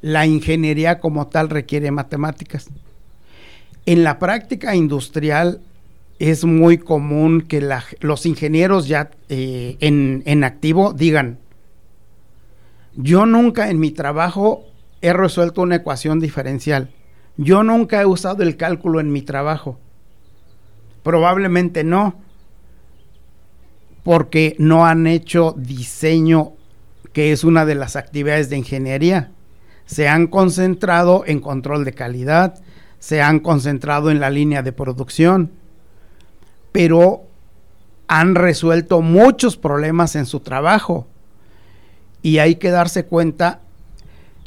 la 0.00 0.26
ingeniería 0.26 1.00
como 1.00 1.28
tal 1.28 1.50
requiere 1.50 1.90
matemáticas. 1.90 2.68
En 3.86 4.04
la 4.04 4.18
práctica 4.18 4.74
industrial, 4.74 5.60
es 6.18 6.44
muy 6.44 6.78
común 6.78 7.42
que 7.42 7.66
los 8.00 8.26
ingenieros 8.26 8.88
ya 8.88 9.10
eh, 9.28 9.76
en, 9.80 10.22
en 10.26 10.44
activo 10.44 10.92
digan, 10.92 11.38
yo 12.96 13.26
nunca 13.26 13.70
en 13.70 13.78
mi 13.78 13.92
trabajo 13.92 14.64
he 15.00 15.12
resuelto 15.12 15.62
una 15.62 15.76
ecuación 15.76 16.18
diferencial. 16.18 16.90
Yo 17.36 17.62
nunca 17.62 18.00
he 18.00 18.06
usado 18.06 18.42
el 18.42 18.56
cálculo 18.56 18.98
en 18.98 19.12
mi 19.12 19.22
trabajo. 19.22 19.78
Probablemente 21.04 21.84
no, 21.84 22.16
porque 24.02 24.56
no 24.58 24.86
han 24.86 25.06
hecho 25.06 25.54
diseño, 25.56 26.54
que 27.12 27.30
es 27.30 27.44
una 27.44 27.64
de 27.64 27.76
las 27.76 27.94
actividades 27.94 28.50
de 28.50 28.56
ingeniería. 28.58 29.30
Se 29.88 30.06
han 30.06 30.26
concentrado 30.26 31.24
en 31.26 31.40
control 31.40 31.86
de 31.86 31.94
calidad, 31.94 32.60
se 32.98 33.22
han 33.22 33.40
concentrado 33.40 34.10
en 34.10 34.20
la 34.20 34.28
línea 34.28 34.62
de 34.62 34.72
producción, 34.72 35.50
pero 36.72 37.22
han 38.06 38.34
resuelto 38.34 39.00
muchos 39.00 39.56
problemas 39.56 40.14
en 40.14 40.26
su 40.26 40.40
trabajo. 40.40 41.06
Y 42.20 42.36
hay 42.38 42.56
que 42.56 42.70
darse 42.70 43.06
cuenta 43.06 43.60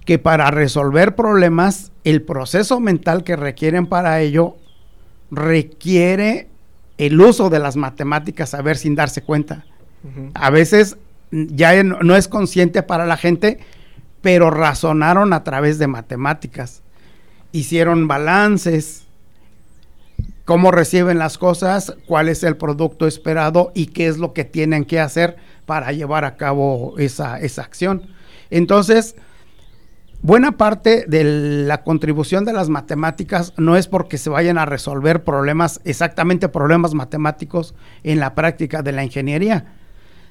que 0.05 0.19
para 0.19 0.51
resolver 0.51 1.15
problemas, 1.15 1.91
el 2.03 2.21
proceso 2.21 2.79
mental 2.79 3.23
que 3.23 3.35
requieren 3.35 3.87
para 3.87 4.21
ello 4.21 4.57
requiere 5.31 6.49
el 6.99 7.19
uso 7.19 7.49
de 7.49 7.57
las 7.57 7.77
matemáticas 7.77 8.53
a 8.53 8.61
ver 8.61 8.77
sin 8.77 8.93
darse 8.93 9.23
cuenta. 9.23 9.65
A 10.35 10.51
veces 10.51 10.97
ya 11.31 11.81
no 11.81 12.15
es 12.15 12.27
consciente 12.27 12.83
para 12.83 13.07
la 13.07 13.17
gente, 13.17 13.59
pero 14.21 14.51
razonaron 14.51 15.33
a 15.33 15.43
través 15.43 15.79
de 15.79 15.87
matemáticas. 15.87 16.81
Hicieron 17.51 18.07
balances, 18.07 19.05
cómo 20.45 20.71
reciben 20.71 21.17
las 21.17 21.37
cosas, 21.37 21.95
cuál 22.07 22.29
es 22.29 22.43
el 22.43 22.57
producto 22.57 23.07
esperado 23.07 23.71
y 23.73 23.87
qué 23.87 24.07
es 24.07 24.17
lo 24.17 24.33
que 24.33 24.45
tienen 24.45 24.85
que 24.85 24.99
hacer 24.99 25.37
para 25.65 25.91
llevar 25.91 26.25
a 26.25 26.37
cabo 26.37 26.95
esa, 26.97 27.39
esa 27.39 27.63
acción. 27.63 28.03
Entonces, 28.49 29.15
Buena 30.23 30.51
parte 30.55 31.05
de 31.07 31.23
la 31.65 31.83
contribución 31.83 32.45
de 32.45 32.53
las 32.53 32.69
matemáticas 32.69 33.53
no 33.57 33.75
es 33.75 33.87
porque 33.87 34.19
se 34.19 34.29
vayan 34.29 34.59
a 34.59 34.67
resolver 34.67 35.23
problemas, 35.23 35.81
exactamente 35.83 36.47
problemas 36.47 36.93
matemáticos 36.93 37.73
en 38.03 38.19
la 38.19 38.35
práctica 38.35 38.83
de 38.83 38.91
la 38.91 39.03
ingeniería, 39.03 39.73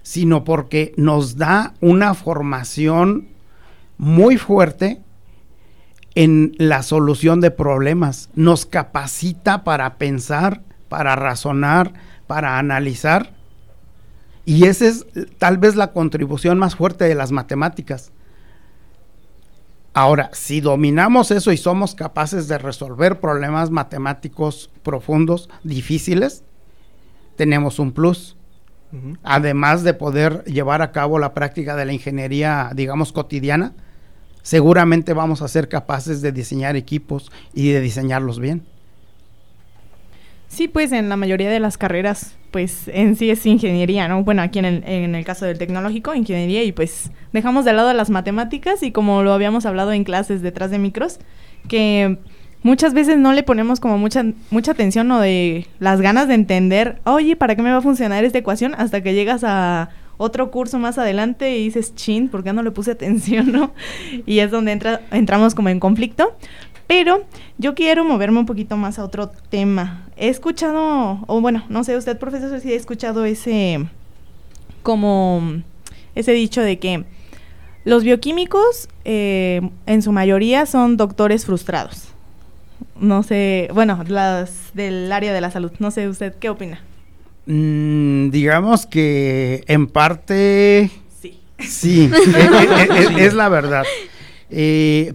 sino 0.03 0.45
porque 0.45 0.93
nos 0.97 1.37
da 1.37 1.75
una 1.81 2.15
formación 2.15 3.31
muy 4.01 4.39
fuerte 4.39 4.99
en 6.15 6.55
la 6.57 6.83
solución 6.83 7.43
de 7.43 7.51
problemas, 7.51 8.31
nos 8.35 8.65
capacita 8.65 9.63
para 9.63 9.99
pensar, 9.99 10.63
para 10.89 11.17
razonar, 11.17 11.93
para 12.27 12.59
analizar, 12.59 13.35
y 14.47 14.65
esa 14.65 14.87
es 14.87 15.05
tal 15.37 15.59
vez 15.59 15.77
la 15.77 15.93
contribución 15.93 16.59
más 16.59 16.77
fuerte 16.77 17.05
de 17.05 17.15
las 17.15 17.31
matemáticas. 17.31 18.11
Ahora, 19.93 20.31
si 20.33 20.63
dominamos 20.63 21.31
eso 21.31 21.53
y 21.53 21.59
somos 21.59 21.95
capaces 21.95 22.49
de 22.49 22.57
resolver 22.57 23.21
problemas 23.21 23.71
matemáticos 23.71 24.71
profundos, 24.83 25.51
difíciles, 25.63 26.43
tenemos 27.37 27.79
un 27.79 27.93
plus. 27.93 28.39
Además 29.23 29.85
de 29.85 29.93
poder 29.93 30.43
llevar 30.47 30.81
a 30.81 30.91
cabo 30.91 31.19
la 31.19 31.35
práctica 31.35 31.77
de 31.77 31.85
la 31.85 31.93
ingeniería, 31.93 32.71
digamos, 32.75 33.13
cotidiana, 33.13 33.75
seguramente 34.43 35.13
vamos 35.13 35.43
a 35.43 35.49
ser 35.49 35.69
capaces 35.69 36.23
de 36.23 36.33
diseñar 36.33 36.77
equipos 36.77 37.31
y 37.55 37.71
de 37.71 37.81
diseñarlos 37.81 38.39
bien. 38.39 38.63
Sí, 40.49 40.67
pues 40.67 40.91
en 40.91 41.09
la 41.09 41.17
mayoría 41.17 41.49
de 41.49 41.61
las 41.61 41.79
carreras, 41.79 42.35
pues 42.51 42.89
en 42.89 43.15
sí 43.15 43.31
es 43.31 43.47
ingeniería, 43.47 44.09
¿no? 44.09 44.25
Bueno, 44.25 44.43
aquí 44.43 44.59
en 44.59 44.65
el, 44.65 44.85
en 44.85 45.15
el 45.15 45.25
caso 45.25 45.47
del 45.47 45.59
tecnológico, 45.59 46.13
ingeniería, 46.13 46.65
y 46.65 46.73
pues 46.73 47.13
dejamos 47.33 47.65
de 47.65 47.73
lado 47.73 47.93
las 47.93 48.11
matemáticas 48.11 48.83
y 48.83 48.91
como 48.91 49.23
lo 49.23 49.33
habíamos 49.33 49.65
hablado 49.65 49.93
en 49.93 50.03
clases 50.03 50.43
detrás 50.43 50.73
de 50.73 50.81
micros, 50.81 51.21
que 51.69 52.19
muchas 52.65 52.95
veces 52.95 53.19
no 53.19 53.33
le 53.33 53.45
ponemos 53.45 53.79
como 53.79 53.97
mucha, 53.97 54.25
mucha 54.51 54.73
atención 54.73 55.11
o 55.13 55.21
de 55.21 55.69
las 55.79 56.01
ganas 56.01 56.27
de 56.27 56.35
entender, 56.35 57.01
oye, 57.05 57.37
¿para 57.37 57.55
qué 57.55 57.63
me 57.63 57.71
va 57.71 57.79
a 57.79 57.83
funcionar 57.83 58.25
esta 58.25 58.39
ecuación? 58.39 58.75
Hasta 58.77 59.03
que 59.03 59.15
llegas 59.15 59.45
a 59.45 59.91
otro 60.23 60.51
curso 60.51 60.79
más 60.79 60.99
adelante 60.99 61.57
y 61.57 61.65
dices, 61.65 61.95
chin, 61.95 62.29
¿por 62.29 62.45
qué 62.45 62.53
no 62.53 62.63
le 62.63 62.71
puse 62.71 62.91
atención, 62.91 63.51
no? 63.53 63.73
Y 64.27 64.41
es 64.41 64.51
donde 64.51 64.73
entra, 64.73 65.01
entramos 65.13 65.55
como 65.55 65.71
en 65.71 65.81
conflicto. 65.81 66.37
Pero 66.87 67.25
yo 67.57 67.75
quiero 67.75 68.05
moverme 68.05 68.39
un 68.39 68.45
poquito 68.45 68.77
más 68.77 68.99
a 68.99 69.05
otro 69.05 69.31
tema. 69.49 70.07
He 70.19 70.29
escuchado, 70.29 71.25
o 71.27 71.41
bueno, 71.41 71.65
no 71.71 71.85
sé, 71.85 71.97
usted 71.97 72.19
profesor, 72.19 72.61
si 72.61 72.71
ha 72.71 72.77
escuchado 72.77 73.25
ese, 73.25 73.87
como, 74.83 75.63
ese 76.15 76.33
dicho 76.33 76.61
de 76.61 76.79
que 76.79 77.05
los 77.85 78.05
bioquímicos 78.05 78.91
eh, 79.07 79.63
en 79.87 80.03
su 80.03 80.13
mayoría 80.13 80.67
son 80.67 80.99
doctores 80.99 81.47
frustrados. 81.47 82.09
No 82.95 83.23
sé, 83.23 83.71
bueno, 83.73 84.05
las 84.07 84.75
del 84.75 85.11
área 85.11 85.33
de 85.33 85.41
la 85.41 85.51
salud. 85.51 85.73
No 85.79 85.91
sé, 85.91 86.09
usted, 86.09 86.35
¿qué 86.35 86.51
opina? 86.51 86.83
Mm, 87.53 88.31
digamos 88.31 88.87
que 88.87 89.65
en 89.67 89.89
parte... 89.89 90.91
Sí. 91.21 91.37
Sí, 91.59 92.11
es, 93.19 93.35
la 93.35 93.49
verdad. 93.49 93.85
Eh, 94.51 95.15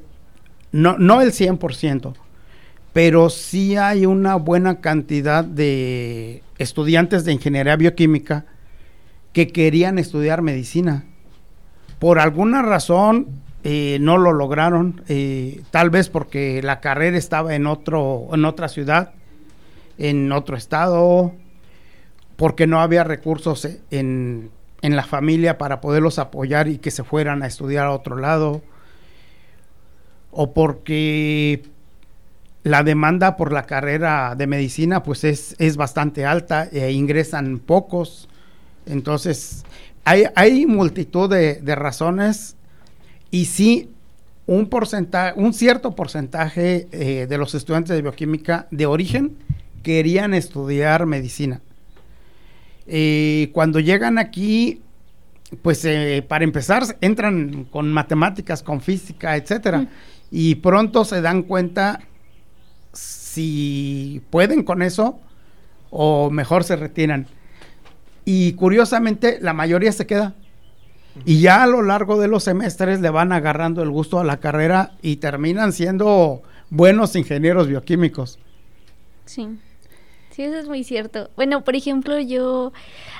no, 0.71 0.97
no 0.97 1.21
el 1.21 1.31
100%, 1.31 2.13
pero 2.93 3.29
sí 3.31 3.77
hay 3.77 4.05
una 4.05 4.35
buena 4.35 4.79
cantidad 4.79 5.43
de 5.43 6.43
estudiantes 6.59 7.25
de 7.25 7.31
ingeniería 7.31 7.77
bioquímica 7.77 8.45
que 9.33 9.47
querían 9.47 9.97
estudiar 9.97 10.41
medicina. 10.41 11.05
Por 11.97 12.19
alguna 12.19 12.61
razón 12.61 13.27
eh, 13.63 13.97
no 14.01 14.17
lo 14.17 14.31
lograron, 14.33 15.01
eh, 15.07 15.61
tal 15.71 15.89
vez 15.89 16.09
porque 16.09 16.61
la 16.61 16.79
carrera 16.79 17.17
estaba 17.17 17.55
en, 17.55 17.65
otro, 17.65 18.27
en 18.33 18.45
otra 18.45 18.67
ciudad, 18.67 19.13
en 19.97 20.31
otro 20.31 20.57
estado, 20.57 21.33
porque 22.35 22.67
no 22.67 22.81
había 22.81 23.03
recursos 23.03 23.67
en, 23.91 24.51
en 24.81 24.95
la 24.95 25.03
familia 25.03 25.57
para 25.57 25.81
poderlos 25.81 26.19
apoyar 26.19 26.67
y 26.67 26.77
que 26.77 26.91
se 26.91 27.03
fueran 27.03 27.43
a 27.43 27.47
estudiar 27.47 27.85
a 27.85 27.91
otro 27.91 28.17
lado 28.17 28.61
o 30.31 30.53
porque 30.53 31.63
la 32.63 32.83
demanda 32.83 33.37
por 33.37 33.53
la 33.53 33.65
carrera 33.65 34.35
de 34.35 34.47
medicina 34.47 35.01
pues 35.01 35.23
es, 35.23 35.55
es 35.59 35.77
bastante 35.77 36.25
alta 36.25 36.67
e 36.71 36.91
ingresan 36.91 37.59
pocos. 37.59 38.27
Entonces, 38.85 39.63
hay, 40.03 40.25
hay 40.35 40.65
multitud 40.65 41.29
de, 41.29 41.75
razones 41.75 42.57
y 43.31 43.45
sí 43.45 43.91
un 44.45 44.67
porcentaje, 44.67 45.39
un 45.39 45.53
cierto 45.53 45.95
porcentaje 45.95 46.87
eh, 46.91 47.27
de 47.27 47.37
los 47.37 47.55
estudiantes 47.55 47.95
de 47.95 48.01
bioquímica 48.01 48.67
de 48.71 48.85
origen 48.85 49.37
querían 49.81 50.33
estudiar 50.33 51.05
medicina. 51.05 51.61
Eh, 52.87 53.49
cuando 53.53 53.79
llegan 53.79 54.17
aquí, 54.17 54.81
pues 55.61 55.83
eh, 55.85 56.23
para 56.27 56.43
empezar 56.43 56.83
entran 57.01 57.65
con 57.65 57.91
matemáticas, 57.91 58.61
con 58.63 58.81
física, 58.81 59.35
etcétera 59.35 59.87
y 60.31 60.55
pronto 60.55 61.05
se 61.05 61.21
dan 61.21 61.43
cuenta 61.43 62.01
si 62.93 64.21
pueden 64.29 64.63
con 64.63 64.81
eso 64.81 65.19
o 65.89 66.29
mejor 66.29 66.63
se 66.63 66.75
retiran. 66.75 67.27
Y 68.25 68.53
curiosamente 68.53 69.37
la 69.39 69.53
mayoría 69.53 69.91
se 69.91 70.07
queda. 70.07 70.33
Y 71.23 71.39
ya 71.39 71.63
a 71.63 71.67
lo 71.67 71.81
largo 71.81 72.19
de 72.19 72.27
los 72.27 72.43
semestres 72.43 72.99
le 72.99 73.09
van 73.09 73.31
agarrando 73.31 73.81
el 73.81 73.89
gusto 73.89 74.19
a 74.19 74.25
la 74.25 74.41
carrera 74.41 74.91
y 75.01 75.17
terminan 75.17 75.71
siendo 75.71 76.41
buenos 76.69 77.15
ingenieros 77.15 77.67
bioquímicos. 77.67 78.39
Sí. 79.25 79.57
Sí, 80.35 80.43
eso 80.43 80.57
es 80.57 80.67
muy 80.67 80.83
cierto. 80.83 81.29
Bueno, 81.37 81.63
por 81.63 81.77
ejemplo, 81.77 82.19
yo 82.19 82.73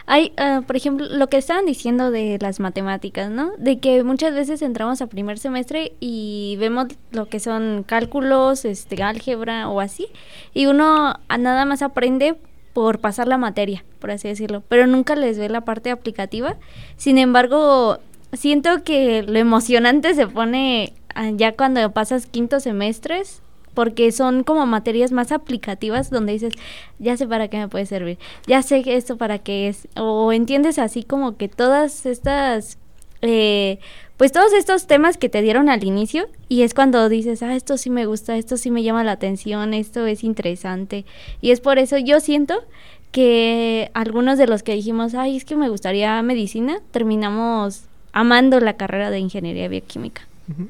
hay, 0.06 0.34
ah, 0.36 0.64
por 0.68 0.76
ejemplo, 0.76 1.08
lo 1.10 1.28
que 1.28 1.38
estaban 1.38 1.66
diciendo 1.66 2.12
de 2.12 2.38
las 2.42 2.60
matemáticas, 2.60 3.32
¿no? 3.32 3.54
De 3.58 3.80
que 3.80 4.04
muchas 4.04 4.34
veces 4.34 4.62
entramos 4.62 5.02
a 5.02 5.08
primer 5.08 5.40
semestre 5.40 5.94
y 6.02 6.58
vemos 6.60 6.88
lo 7.12 7.28
que 7.28 7.40
son 7.40 7.86
cálculos, 7.88 8.66
este, 8.66 9.02
álgebra 9.02 9.70
o 9.70 9.80
así, 9.80 10.08
y 10.54 10.66
uno 10.66 11.18
nada 11.30 11.64
más 11.64 11.82
aprende 11.84 12.36
por 12.74 13.00
pasar 13.00 13.30
la 13.30 13.38
materia, 13.38 13.86
por 14.00 14.12
así 14.12 14.28
decirlo, 14.28 14.62
pero 14.68 14.86
nunca 14.86 15.16
les 15.16 15.40
ve 15.40 15.48
la 15.48 15.62
parte 15.62 15.92
aplicativa. 15.92 16.58
Sin 16.98 17.18
embargo, 17.18 18.00
siento 18.34 18.84
que 18.84 19.24
lo 19.24 19.40
emocionante 19.40 20.16
se 20.16 20.28
pone 20.28 20.92
ah, 21.14 21.30
ya 21.34 21.56
cuando 21.56 21.90
pasas 21.94 22.26
quinto 22.26 22.60
semestres 22.60 23.42
porque 23.76 24.12
son 24.12 24.44
como 24.44 24.66
materias 24.66 25.12
más 25.12 25.32
aplicativas 25.32 26.10
donde 26.10 26.34
dices, 26.34 26.54
ya 26.98 27.16
sé 27.18 27.28
para 27.28 27.48
qué 27.50 27.58
me 27.58 27.68
puede 27.68 27.86
servir, 27.86 28.18
ya 28.48 28.64
sé 28.64 28.82
esto 28.88 29.18
para 29.18 29.38
qué 29.38 29.68
es, 29.68 29.88
o 29.96 30.34
entiendes 30.34 30.80
así 30.80 31.04
como 31.04 31.38
que 31.38 31.48
todas 31.48 32.08
estas, 32.08 32.80
eh, 33.22 33.78
pues 34.18 34.32
todos 34.32 34.54
estos 34.54 34.88
temas 34.88 35.18
que 35.18 35.30
te 35.30 35.44
dieron 35.44 35.70
al 35.70 35.84
inicio 35.84 36.28
y 36.50 36.64
es 36.64 36.74
cuando 36.74 37.08
dices, 37.10 37.44
ah, 37.44 37.56
esto 37.56 37.78
sí 37.78 37.92
me 37.92 38.08
gusta, 38.08 38.38
esto 38.38 38.58
sí 38.58 38.72
me 38.72 38.82
llama 38.82 39.04
la 39.04 39.12
atención, 39.12 39.76
esto 39.76 40.08
es 40.08 40.24
interesante 40.24 41.06
y 41.42 41.52
es 41.52 41.60
por 41.60 41.78
eso 41.78 41.98
yo 41.98 42.20
siento 42.20 42.64
que 43.12 43.92
algunos 43.94 44.38
de 44.38 44.48
los 44.48 44.64
que 44.64 44.74
dijimos, 44.74 45.14
ay, 45.14 45.38
es 45.38 45.46
que 45.46 45.56
me 45.56 45.70
gustaría 45.70 46.22
medicina, 46.22 46.80
terminamos 46.92 47.84
amando 48.12 48.60
la 48.60 48.78
carrera 48.78 49.10
de 49.10 49.20
ingeniería 49.20 49.68
bioquímica. 49.68 50.28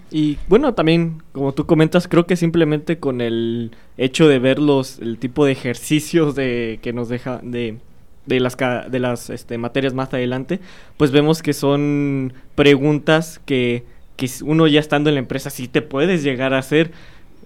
Y 0.09 0.38
bueno, 0.47 0.73
también, 0.73 1.21
como 1.33 1.53
tú 1.53 1.65
comentas, 1.65 2.07
creo 2.07 2.25
que 2.25 2.35
simplemente 2.35 2.99
con 2.99 3.19
el 3.19 3.71
hecho 3.97 4.27
de 4.27 4.39
ver 4.39 4.59
los, 4.59 4.99
el 4.99 5.17
tipo 5.17 5.45
de 5.45 5.51
ejercicios 5.51 6.35
de, 6.35 6.79
que 6.81 6.93
nos 6.93 7.09
deja 7.09 7.39
de, 7.43 7.79
de 8.25 8.39
las, 8.39 8.55
de 8.57 8.99
las 8.99 9.29
este, 9.29 9.57
materias 9.57 9.93
más 9.93 10.13
adelante, 10.13 10.59
pues 10.97 11.11
vemos 11.11 11.41
que 11.41 11.53
son 11.53 12.33
preguntas 12.55 13.41
que, 13.45 13.83
que 14.15 14.29
uno 14.43 14.67
ya 14.67 14.79
estando 14.79 15.09
en 15.09 15.15
la 15.15 15.19
empresa 15.19 15.49
sí 15.49 15.67
te 15.67 15.81
puedes 15.81 16.23
llegar 16.23 16.53
a 16.53 16.59
hacer. 16.59 16.91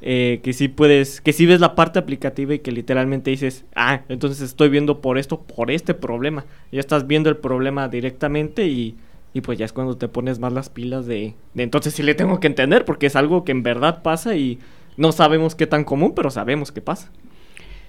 Eh, 0.02 0.40
que 0.44 0.54
sí 0.54 0.70
puedes, 0.70 1.20
que 1.20 1.34
sí 1.34 1.46
ves 1.46 1.60
la 1.60 1.76
parte 1.76 2.00
aplicativa 2.00 2.54
y 2.54 2.60
que 2.60 2.72
literalmente 2.72 3.32
dices, 3.32 3.66
ah, 3.76 4.04
entonces 4.08 4.40
estoy 4.40 4.70
viendo 4.70 5.02
por 5.02 5.18
esto, 5.18 5.42
por 5.42 5.72
este 5.72 5.94
problema. 5.94 6.46
Ya 6.72 6.80
estás 6.80 7.06
viendo 7.06 7.30
el 7.30 7.36
problema 7.36 7.90
directamente 7.90 8.68
y, 8.68 8.96
y 9.34 9.42
pues 9.42 9.58
ya 9.58 9.66
es 9.66 9.74
cuando 9.74 9.98
te 9.98 10.08
pones 10.08 10.40
más 10.40 10.54
las 10.54 10.70
pilas 10.70 11.06
de, 11.06 11.36
entonces 11.56 11.94
sí 11.94 12.04
le 12.04 12.16
tengo 12.16 12.40
que 12.40 12.48
entender 12.48 12.86
porque 12.86 13.08
es 13.08 13.16
algo 13.16 13.46
que 13.46 13.52
en 13.52 13.64
verdad 13.64 14.02
pasa 14.02 14.36
y 14.36 14.60
no 14.98 15.12
sabemos 15.12 15.56
qué 15.56 15.68
tan 15.68 15.84
común, 15.84 16.14
pero 16.16 16.32
sabemos 16.32 16.72
qué 16.72 16.82
pasa. 16.82 17.12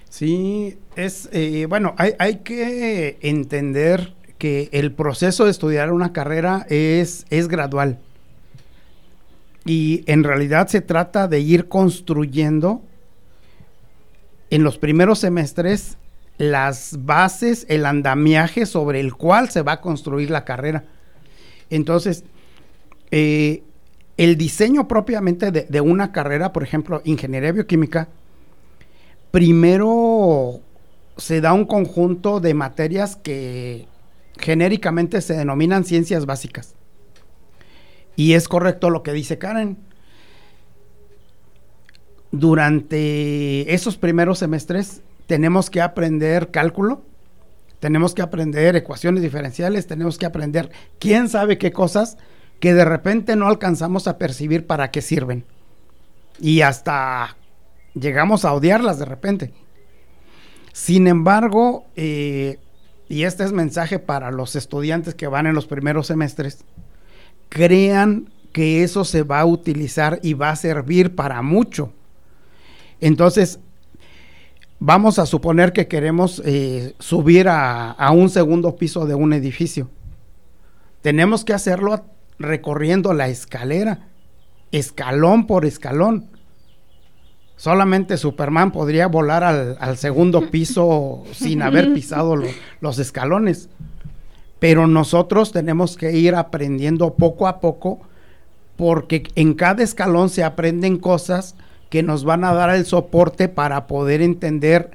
Sí, 0.09 0.77
es, 0.95 1.29
eh, 1.31 1.65
bueno, 1.69 1.95
hay, 1.97 2.13
hay, 2.19 2.37
que 2.37 3.17
entender 3.21 4.13
que 4.37 4.69
el 4.73 4.91
proceso 4.91 5.45
de 5.45 5.51
estudiar 5.51 5.91
una 5.91 6.11
carrera 6.11 6.65
es, 6.69 7.25
es 7.29 7.47
gradual. 7.47 7.99
Y 9.65 10.03
en 10.07 10.23
realidad 10.23 10.67
se 10.67 10.81
trata 10.81 11.27
de 11.27 11.39
ir 11.39 11.69
construyendo 11.69 12.81
en 14.49 14.63
los 14.63 14.77
primeros 14.77 15.19
semestres 15.19 15.97
las 16.37 16.97
bases, 17.05 17.65
el 17.69 17.85
andamiaje 17.85 18.65
sobre 18.65 18.99
el 18.99 19.13
cual 19.13 19.49
se 19.49 19.61
va 19.61 19.73
a 19.73 19.81
construir 19.81 20.29
la 20.29 20.43
carrera. 20.43 20.83
Entonces, 21.71 22.23
eh, 23.09 23.63
el 24.17 24.37
diseño 24.37 24.87
propiamente 24.87 25.51
de, 25.51 25.63
de, 25.63 25.81
una 25.81 26.11
carrera, 26.11 26.53
por 26.53 26.61
ejemplo, 26.61 27.01
ingeniería 27.05 27.51
bioquímica, 27.51 28.09
primero 29.31 30.59
se 31.17 31.41
da 31.41 31.53
un 31.53 31.65
conjunto 31.65 32.39
de 32.39 32.53
materias 32.53 33.15
que 33.15 33.87
genéricamente 34.37 35.21
se 35.21 35.33
denominan 35.33 35.85
ciencias 35.85 36.25
básicas. 36.25 36.75
Y 38.15 38.33
es 38.33 38.47
correcto 38.47 38.89
lo 38.89 39.01
que 39.03 39.13
dice 39.13 39.37
Karen. 39.37 39.77
Durante 42.31 43.73
esos 43.73 43.97
primeros 43.97 44.39
semestres 44.39 45.01
tenemos 45.27 45.69
que 45.69 45.81
aprender 45.81 46.51
cálculo, 46.51 47.03
tenemos 47.81 48.13
que 48.13 48.21
aprender 48.21 48.75
ecuaciones 48.75 49.23
diferenciales, 49.23 49.87
tenemos 49.87 50.19
que 50.19 50.27
aprender 50.27 50.71
quién 50.99 51.27
sabe 51.27 51.57
qué 51.57 51.71
cosas 51.73 52.15
que 52.59 52.75
de 52.75 52.85
repente 52.85 53.35
no 53.35 53.47
alcanzamos 53.47 54.07
a 54.07 54.19
percibir 54.19 54.67
para 54.67 54.91
qué 54.91 55.01
sirven. 55.01 55.45
Y 56.39 56.61
hasta 56.61 57.35
llegamos 57.95 58.45
a 58.45 58.53
odiarlas 58.53 58.99
de 58.99 59.05
repente. 59.05 59.53
Sin 60.73 61.07
embargo, 61.07 61.87
eh, 61.95 62.59
y 63.09 63.23
este 63.23 63.43
es 63.43 63.51
mensaje 63.51 63.97
para 63.97 64.29
los 64.29 64.55
estudiantes 64.55 65.15
que 65.15 65.27
van 65.27 65.47
en 65.47 65.55
los 65.55 65.65
primeros 65.65 66.05
semestres, 66.05 66.63
crean 67.49 68.29
que 68.53 68.83
eso 68.83 69.05
se 69.05 69.23
va 69.23 69.39
a 69.39 69.45
utilizar 69.45 70.19
y 70.21 70.35
va 70.35 70.51
a 70.51 70.55
servir 70.55 71.15
para 71.15 71.41
mucho. 71.41 71.91
Entonces, 72.99 73.59
vamos 74.81 75.19
a 75.19 75.27
suponer 75.27 75.73
que 75.73 75.87
queremos 75.87 76.41
eh, 76.43 76.95
subir 76.97 77.47
a, 77.47 77.91
a, 77.91 78.11
un 78.11 78.29
segundo 78.29 78.75
piso 78.75 79.05
de 79.05 79.13
un 79.13 79.31
edificio. 79.31 79.89
Tenemos 81.01 81.45
que 81.45 81.53
hacerlo 81.53 82.03
recorriendo 82.39 83.13
la 83.13 83.29
escalera, 83.29 84.09
escalón 84.71 85.45
por 85.45 85.65
escalón. 85.65 86.25
Solamente 87.57 88.17
Superman 88.17 88.71
podría 88.71 89.05
volar 89.05 89.43
al, 89.43 89.77
al 89.79 89.97
segundo 89.97 90.41
piso 90.51 91.23
sin 91.31 91.61
haber 91.61 91.93
pisado 91.93 92.35
lo, 92.35 92.47
los 92.81 92.97
escalones. 92.97 93.69
Pero 94.57 94.87
nosotros 94.87 95.51
tenemos 95.51 95.95
que 95.95 96.13
ir 96.13 96.33
aprendiendo 96.33 97.13
poco 97.13 97.47
a 97.47 97.59
poco 97.59 97.99
porque 98.77 99.27
en 99.35 99.53
cada 99.53 99.83
escalón 99.83 100.29
se 100.29 100.43
aprenden 100.43 100.97
cosas 100.97 101.55
que 101.91 102.01
nos 102.03 102.23
van 102.23 102.45
a 102.45 102.53
dar 102.53 102.73
el 102.73 102.85
soporte 102.85 103.49
para 103.49 103.85
poder 103.85 104.21
entender 104.21 104.91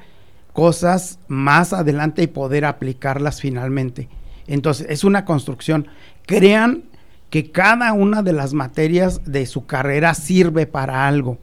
cosas 0.55 1.19
más 1.29 1.75
adelante 1.75 2.23
y 2.23 2.27
poder 2.27 2.65
aplicarlas 2.65 3.43
finalmente. 3.43 4.09
Entonces, 4.47 4.87
es 4.89 5.05
una 5.05 5.27
construcción. 5.27 5.89
Crean 6.25 6.85
que 7.29 7.51
cada 7.51 7.93
una 7.93 8.23
de 8.23 8.33
las 8.33 8.55
materias 8.55 9.21
de 9.27 9.45
su 9.45 9.67
carrera 9.67 10.15
sirve 10.15 10.67
para 10.67 11.07
algo. 11.07 11.37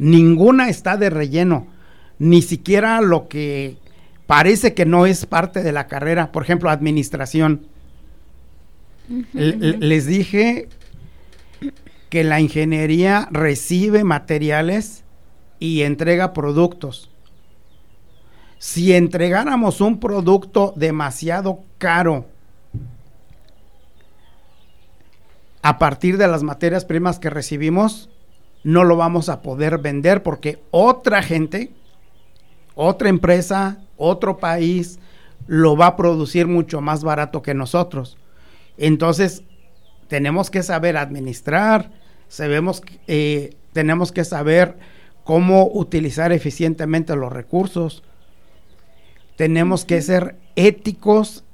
Ninguna 0.00 0.68
está 0.68 0.96
de 0.96 1.10
relleno, 1.10 1.68
ni 2.18 2.42
siquiera 2.42 3.00
lo 3.00 3.28
que 3.28 3.76
parece 4.26 4.74
que 4.74 4.84
no 4.84 5.06
es 5.06 5.26
parte 5.26 5.62
de 5.62 5.70
la 5.70 5.86
carrera, 5.86 6.32
por 6.32 6.42
ejemplo, 6.42 6.70
administración. 6.70 7.66
Uh 9.08 9.22
-huh. 9.32 9.78
Les 9.78 10.06
dije 10.06 10.68
que 12.08 12.24
la 12.24 12.40
ingeniería 12.40 13.28
recibe 13.30 14.04
materiales 14.04 15.04
y 15.58 15.82
entrega 15.82 16.32
productos. 16.32 17.10
Si 18.58 18.94
entregáramos 18.94 19.80
un 19.80 20.00
producto 20.00 20.72
demasiado 20.76 21.60
caro 21.78 22.26
a 25.62 25.78
partir 25.78 26.16
de 26.16 26.28
las 26.28 26.42
materias 26.42 26.84
primas 26.84 27.18
que 27.18 27.28
recibimos, 27.28 28.08
no 28.62 28.84
lo 28.84 28.96
vamos 28.96 29.28
a 29.28 29.42
poder 29.42 29.78
vender 29.78 30.22
porque 30.22 30.62
otra 30.70 31.22
gente, 31.22 31.72
otra 32.74 33.08
empresa, 33.08 33.78
otro 33.96 34.38
país 34.38 34.98
lo 35.46 35.76
va 35.76 35.86
a 35.86 35.96
producir 35.96 36.46
mucho 36.46 36.80
más 36.80 37.04
barato 37.04 37.42
que 37.42 37.54
nosotros. 37.54 38.16
Entonces, 38.76 39.42
tenemos 40.08 40.50
que 40.50 40.62
saber 40.62 40.96
administrar, 40.96 41.90
sabemos, 42.28 42.82
eh, 43.06 43.56
tenemos 43.72 44.12
que 44.12 44.24
saber 44.24 44.76
cómo 45.24 45.68
utilizar 45.72 46.32
eficientemente 46.32 47.16
los 47.16 47.32
recursos, 47.32 48.02
tenemos 49.36 49.84
que 49.84 50.00
ser 50.00 50.36
éticos 50.54 51.44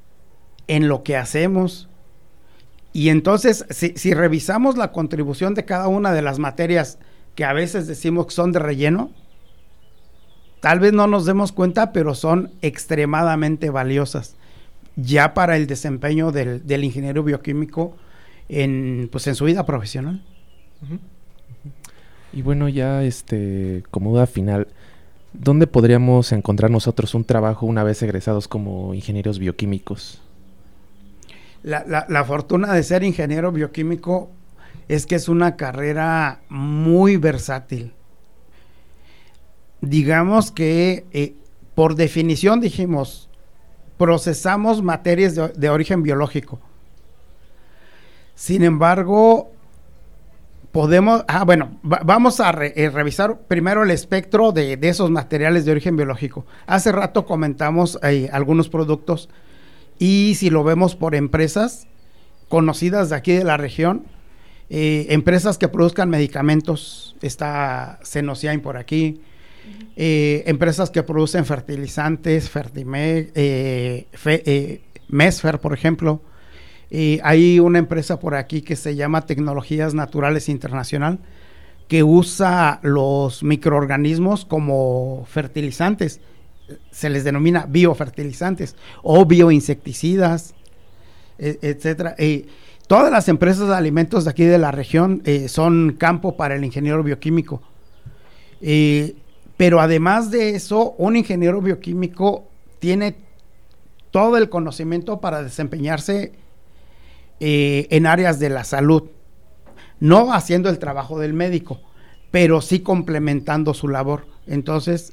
en 0.69 0.89
lo 0.89 1.03
que 1.03 1.17
hacemos. 1.17 1.89
Y 2.93 3.09
entonces, 3.09 3.65
si, 3.71 4.15
revisamos 4.15 4.77
la 4.77 4.93
contribución 4.93 5.55
de 5.55 5.65
cada 5.65 5.89
una 5.89 6.13
de 6.13 6.23
las 6.23 6.39
materias 6.39 6.99
que 7.35 7.45
a 7.45 7.55
veces 7.55 7.87
decimos 7.87 8.27
que 8.27 8.33
son 8.33 8.53
de 8.53 8.59
relleno, 8.59 9.11
tal 10.61 10.79
vez 10.79 10.93
no 10.93 11.07
nos 11.07 11.25
demos 11.25 11.51
cuenta, 11.53 11.93
pero 11.93 12.15
son 12.15 12.53
extremadamente 12.61 13.71
valiosas 13.71 14.37
ya 14.97 15.33
para 15.33 15.57
el 15.57 15.67
desempeño 15.67 16.33
del 16.33 16.85
ingeniero 16.85 17.23
bioquímico 17.23 17.97
en, 18.53 19.09
pues, 19.11 19.27
en 19.27 19.35
su 19.35 19.47
vida 19.47 19.65
profesional. 19.65 20.23
Uh 20.83 20.95
-huh. 20.95 20.99
Y 22.33 22.43
bueno, 22.43 22.69
ya 22.69 23.03
este, 23.03 23.83
como 23.91 24.11
duda 24.13 24.27
final, 24.27 24.69
¿dónde 25.33 25.67
podríamos 25.67 26.33
encontrar 26.33 26.71
nosotros 26.71 27.15
un 27.15 27.25
trabajo 27.25 27.67
una 27.67 27.85
vez 27.85 28.03
egresados 28.03 28.49
como 28.49 28.95
ingenieros 28.95 29.39
bioquímicos? 29.39 30.23
La, 31.63 31.85
la, 31.87 32.07
la, 32.09 32.25
fortuna 32.25 32.73
de 32.73 32.83
ser 32.83 33.05
ingeniero 33.05 33.53
bioquímico 33.53 34.31
es 34.89 35.07
que 35.07 35.15
es 35.15 35.29
una 35.29 35.57
carrera 35.57 36.41
muy 36.49 37.19
versátil. 37.19 37.93
Digamos 39.81 40.51
que 40.51 41.05
eh, 41.13 41.35
por 41.75 41.95
definición 41.95 42.61
dijimos, 42.61 43.29
procesamos 43.99 44.83
materias 44.83 45.35
de, 45.35 45.49
de 45.49 45.71
origen 45.71 46.03
biológico. 46.03 46.61
Sin 48.35 48.65
embargo, 48.65 49.53
podemos, 50.73 51.25
ah, 51.29 51.45
bueno, 51.45 51.79
va, 51.85 52.01
vamos 52.05 52.41
a 52.41 52.53
re, 52.53 52.73
eh, 52.77 52.91
revisar 52.91 53.41
primero 53.49 53.83
el 53.83 53.91
espectro 53.91 54.53
de, 54.53 54.77
de, 54.77 54.89
esos 54.89 55.11
materiales 55.11 55.65
de 55.65 55.73
origen 55.73 55.97
biológico. 55.97 56.47
Hace 56.67 56.93
rato 56.93 57.27
comentamos 57.27 57.99
eh, 58.03 58.29
algunos 58.33 58.69
productos 58.69 59.29
y 59.99 60.35
si 60.37 60.51
lo 60.51 60.65
vemos 60.65 60.97
por 60.97 61.15
empresas 61.15 61.87
conocidas 62.49 63.11
de 63.11 63.17
aquí 63.17 63.33
de 63.33 63.45
la 63.45 63.57
región, 63.57 64.05
eh, 64.75 65.13
empresas 65.13 65.59
que 65.59 65.69
produzcan 65.69 66.09
medicamentos, 66.09 67.15
está 67.21 67.99
Senociain 68.03 68.61
por 68.63 68.79
aquí, 68.79 69.21
eh, 69.97 70.45
empresas 70.47 70.91
que 70.91 71.03
producen 71.03 71.45
fertilizantes, 71.45 72.51
eh, 72.55 74.07
fe, 74.13 74.83
Mesfer, 75.09 75.61
por 75.61 75.75
ejemplo. 75.75 76.23
Hay 77.23 77.59
una 77.59 77.79
empresa 77.79 78.21
por 78.21 78.35
aquí 78.35 78.63
que 78.63 78.77
se 78.77 78.95
llama 78.95 79.27
Tecnologías 79.27 79.95
Naturales 79.95 80.49
Internacional, 80.49 81.21
que 81.89 82.03
usa 82.03 82.81
los 82.83 83.43
microorganismos 83.43 84.45
como 84.45 85.27
fertilizantes 85.27 86.21
se 86.91 87.11
les 87.11 87.25
denomina 87.25 87.67
biofertilizantes 87.69 88.77
o 89.03 89.25
bioinsecticidas, 89.25 90.55
e, 91.39 91.59
etcétera. 91.63 92.17
todas 92.87 93.11
las 93.11 93.29
empresas 93.29 93.69
de 93.69 93.75
alimentos 93.75 94.25
de 94.25 94.31
aquí 94.31 94.45
de 94.45 94.59
la 94.59 94.71
región 94.71 95.23
eh, 95.25 95.49
son 95.49 95.97
campo 95.99 96.37
para 96.37 96.55
el 96.55 96.65
ingeniero 96.65 97.03
bioquímico. 97.03 97.63
pero 99.57 99.81
además 99.81 100.31
de 100.31 100.51
eso, 100.51 100.95
un 100.99 101.17
ingeniero 101.17 101.61
bioquímico 101.61 102.49
tiene 102.79 103.17
todo 104.11 104.37
el 104.37 104.49
conocimiento 104.49 105.21
para 105.21 105.43
desempeñarse 105.43 106.33
eh, 107.45 107.89
en 107.91 108.07
áreas 108.07 108.39
de 108.39 108.51
la 108.51 108.63
salud, 108.63 109.11
no 109.99 110.33
haciendo 110.33 110.71
el 110.71 110.79
trabajo 110.79 111.19
del 111.19 111.33
médico, 111.33 111.81
pero 112.31 112.61
sí 112.61 112.79
complementando 112.79 113.75
su 113.75 113.89
labor. 113.89 114.29
Entonces, 114.47 115.13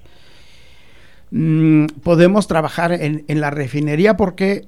mm, 1.32 1.88
podemos 2.04 2.48
trabajar 2.48 2.92
en, 2.92 3.26
la 3.28 3.50
refinería 3.50 4.16
porque 4.16 4.68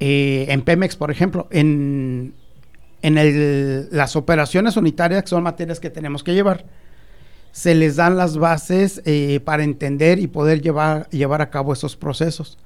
eh, 0.00 0.46
en 0.48 0.62
Pemex, 0.62 0.96
por 0.96 1.10
ejemplo, 1.10 1.48
en, 1.50 2.32
las 3.02 4.16
operaciones 4.16 4.78
unitarias, 4.78 5.24
que 5.24 5.28
son 5.28 5.42
materias 5.42 5.80
que 5.80 5.90
tenemos 5.90 6.24
que 6.24 6.32
llevar, 6.32 6.64
se 7.50 7.74
les 7.74 7.96
dan 7.96 8.16
las 8.16 8.38
bases 8.38 9.02
eh, 9.04 9.40
para 9.44 9.64
entender 9.64 10.18
y 10.18 10.28
poder 10.28 10.62
llevar, 10.62 11.10
llevar 11.10 11.42
a 11.42 11.50
cabo 11.50 11.74
esos 11.74 11.94
procesos 11.94 12.56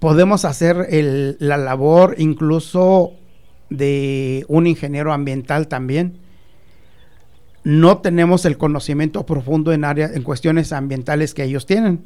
podemos 0.00 0.44
hacer 0.44 0.88
la 1.40 1.56
labor 1.56 2.14
incluso 2.18 3.12
de 3.70 4.44
un 4.48 4.66
ingeniero 4.66 5.12
ambiental 5.12 5.68
también. 5.68 6.18
No 7.64 7.98
tenemos 7.98 8.44
el 8.44 8.56
conocimiento 8.56 9.26
profundo 9.26 9.72
en 9.72 9.84
áreas, 9.84 10.14
en 10.14 10.22
cuestiones 10.22 10.72
ambientales 10.72 11.34
que 11.34 11.44
ellos 11.44 11.66
tienen, 11.66 12.04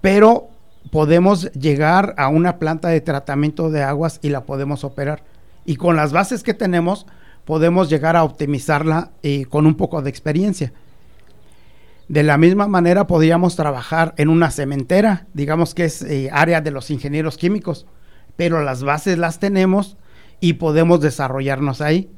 pero 0.00 0.48
podemos 0.90 1.52
llegar 1.52 2.14
a 2.16 2.28
una 2.28 2.58
planta 2.58 2.88
de 2.88 3.00
tratamiento 3.00 3.70
de 3.70 3.82
aguas 3.82 4.18
y 4.22 4.30
la 4.30 4.44
podemos 4.44 4.84
operar. 4.84 5.24
Y 5.64 5.76
con 5.76 5.96
las 5.96 6.12
bases 6.12 6.42
que 6.42 6.54
tenemos, 6.54 7.06
podemos 7.44 7.90
llegar 7.90 8.16
a 8.16 8.24
optimizarla 8.24 9.10
eh, 9.22 9.46
con 9.46 9.66
un 9.66 9.74
poco 9.74 10.00
de 10.00 10.10
experiencia. 10.10 10.72
De 12.08 12.22
la 12.22 12.38
misma 12.38 12.68
manera 12.68 13.08
podríamos 13.08 13.56
trabajar 13.56 14.14
en 14.16 14.28
una 14.28 14.50
cementera, 14.50 15.26
digamos 15.34 15.74
que 15.74 15.86
es 15.86 16.02
eh, 16.02 16.28
área 16.32 16.60
de 16.60 16.70
los 16.70 16.90
ingenieros 16.90 17.36
químicos, 17.36 17.86
pero 18.36 18.62
las 18.62 18.84
bases 18.84 19.18
las 19.18 19.40
tenemos 19.40 19.96
y 20.38 20.54
podemos 20.54 21.00
desarrollarnos 21.00 21.80
ahí. 21.80 22.08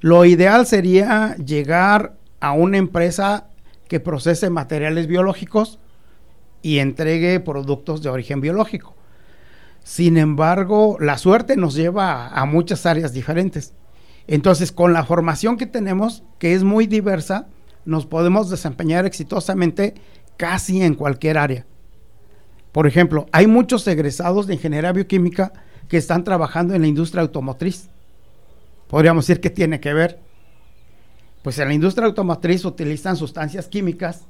Lo 0.00 0.24
ideal 0.26 0.66
sería 0.66 1.34
llegar 1.36 2.16
a 2.40 2.52
una 2.52 2.76
empresa 2.76 3.48
que 3.88 4.00
procese 4.00 4.50
materiales 4.50 5.06
biológicos 5.06 5.78
y 6.60 6.78
entregue 6.80 7.40
productos 7.40 8.02
de 8.02 8.10
origen 8.10 8.40
biológico. 8.40 8.94
Sin 9.82 10.18
embargo, 10.18 10.98
la 11.00 11.16
suerte 11.18 11.56
nos 11.56 11.74
lleva 11.74 12.26
a, 12.26 12.42
a 12.42 12.44
muchas 12.44 12.84
áreas 12.84 13.12
diferentes. 13.12 13.72
Entonces, 14.26 14.72
con 14.72 14.92
la 14.92 15.04
formación 15.04 15.56
que 15.56 15.66
tenemos, 15.66 16.22
que 16.38 16.54
es 16.54 16.64
muy 16.64 16.86
diversa, 16.86 17.46
nos 17.84 18.06
podemos 18.06 18.50
desempeñar 18.50 19.06
exitosamente 19.06 19.94
casi 20.36 20.82
en 20.82 20.94
cualquier 20.94 21.38
área. 21.38 21.66
Por 22.72 22.86
ejemplo, 22.86 23.26
hay 23.32 23.46
muchos 23.46 23.86
egresados 23.86 24.46
de 24.46 24.54
ingeniería 24.54 24.92
bioquímica 24.92 25.52
que 25.88 25.98
están 25.98 26.24
trabajando 26.24 26.74
en 26.74 26.82
la 26.82 26.88
industria 26.88 27.22
automotriz. 27.22 27.88
Podríamos 28.88 29.26
decir 29.26 29.40
que 29.40 29.50
tiene 29.50 29.80
que 29.80 29.92
ver. 29.92 30.18
Pues 31.42 31.58
en 31.58 31.68
la 31.68 31.74
industria 31.74 32.06
automotriz 32.06 32.64
utilizan 32.64 33.16
sustancias 33.16 33.66
químicas 33.68 34.22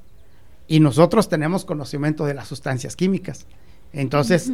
y 0.67 0.81
nosotros 0.81 1.29
tenemos 1.29 1.65
conocimiento 1.65 2.25
de 2.25 2.35
las 2.35 2.49
sustancias 2.49 2.97
químicas. 2.97 3.47
Entonces, 3.93 4.51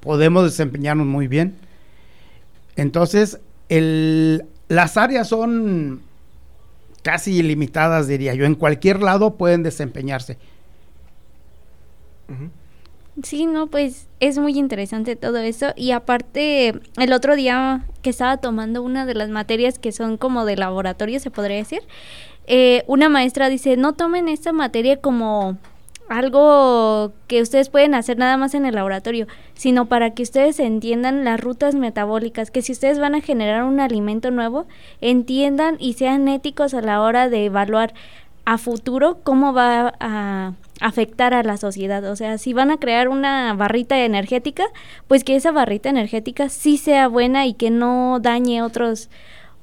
podemos 0.00 0.44
desempeñarnos 0.44 1.06
muy 1.06 1.26
bien. 1.26 1.56
Entonces, 2.76 3.40
las 3.68 4.96
áreas 4.96 5.28
son 5.28 6.00
casi 7.06 7.36
ilimitadas, 7.36 8.08
diría 8.08 8.34
yo. 8.34 8.46
En 8.46 8.56
cualquier 8.56 9.00
lado 9.00 9.36
pueden 9.36 9.62
desempeñarse. 9.62 10.38
Sí, 13.22 13.46
no, 13.46 13.68
pues 13.68 14.08
es 14.18 14.38
muy 14.38 14.58
interesante 14.58 15.14
todo 15.14 15.38
eso. 15.38 15.68
Y 15.76 15.92
aparte, 15.92 16.74
el 16.96 17.12
otro 17.12 17.36
día 17.36 17.86
que 18.02 18.10
estaba 18.10 18.38
tomando 18.38 18.82
una 18.82 19.06
de 19.06 19.14
las 19.14 19.30
materias 19.30 19.78
que 19.78 19.92
son 19.92 20.16
como 20.16 20.44
de 20.44 20.56
laboratorio, 20.56 21.20
se 21.20 21.30
podría 21.30 21.58
decir, 21.58 21.82
eh, 22.48 22.82
una 22.88 23.08
maestra 23.08 23.48
dice, 23.48 23.76
no 23.76 23.92
tomen 23.92 24.26
esta 24.26 24.52
materia 24.52 24.96
como 24.96 25.58
algo 26.08 27.12
que 27.26 27.42
ustedes 27.42 27.68
pueden 27.68 27.94
hacer 27.94 28.18
nada 28.18 28.36
más 28.36 28.54
en 28.54 28.66
el 28.66 28.74
laboratorio, 28.74 29.26
sino 29.54 29.86
para 29.86 30.10
que 30.10 30.22
ustedes 30.22 30.60
entiendan 30.60 31.24
las 31.24 31.40
rutas 31.40 31.74
metabólicas, 31.74 32.50
que 32.50 32.62
si 32.62 32.72
ustedes 32.72 32.98
van 32.98 33.14
a 33.14 33.20
generar 33.20 33.64
un 33.64 33.80
alimento 33.80 34.30
nuevo, 34.30 34.66
entiendan 35.00 35.76
y 35.78 35.94
sean 35.94 36.28
éticos 36.28 36.74
a 36.74 36.80
la 36.80 37.00
hora 37.00 37.28
de 37.28 37.46
evaluar 37.46 37.94
a 38.44 38.58
futuro 38.58 39.18
cómo 39.24 39.52
va 39.52 39.94
a 39.98 40.52
afectar 40.80 41.34
a 41.34 41.42
la 41.42 41.56
sociedad. 41.56 42.04
O 42.04 42.16
sea, 42.16 42.38
si 42.38 42.52
van 42.52 42.70
a 42.70 42.78
crear 42.78 43.08
una 43.08 43.54
barrita 43.54 43.98
energética, 43.98 44.64
pues 45.08 45.24
que 45.24 45.36
esa 45.36 45.50
barrita 45.50 45.88
energética 45.88 46.48
sí 46.48 46.76
sea 46.76 47.08
buena 47.08 47.46
y 47.46 47.54
que 47.54 47.70
no 47.70 48.18
dañe 48.20 48.62
otros 48.62 49.10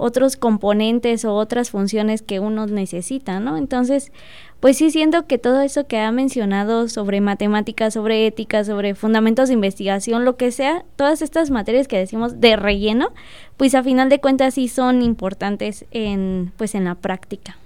otros 0.04 0.36
componentes 0.36 1.24
o 1.24 1.34
otras 1.34 1.70
funciones 1.70 2.22
que 2.22 2.42
uno 2.42 2.68
necesita, 2.68 3.40
¿no? 3.40 3.56
Entonces, 3.56 4.12
pues 4.60 4.76
sí 4.76 4.92
siento 4.92 5.28
que 5.28 5.38
todo 5.38 5.62
eso 5.62 5.88
que 5.88 5.98
ha 5.98 6.12
mencionado 6.12 6.90
sobre 6.90 7.22
matemáticas, 7.22 7.94
sobre 7.94 8.28
ética, 8.28 8.66
sobre 8.66 8.96
fundamentos 8.96 9.48
de 9.48 9.54
investigación, 9.54 10.26
lo 10.26 10.36
que 10.36 10.52
sea, 10.52 10.84
todas 10.98 11.22
estas 11.22 11.52
materias 11.52 11.88
que 11.88 11.98
decimos 11.98 12.42
de 12.42 12.58
relleno, 12.58 13.14
pues 13.56 13.76
a 13.76 13.84
final 13.84 14.10
de 14.10 14.20
cuentas 14.20 14.56
sí 14.56 14.68
son 14.68 15.02
importantes 15.04 15.86
en 15.92 16.52
pues 16.58 16.76
en 16.76 16.84
la 16.84 16.96
práctica. 16.96 17.58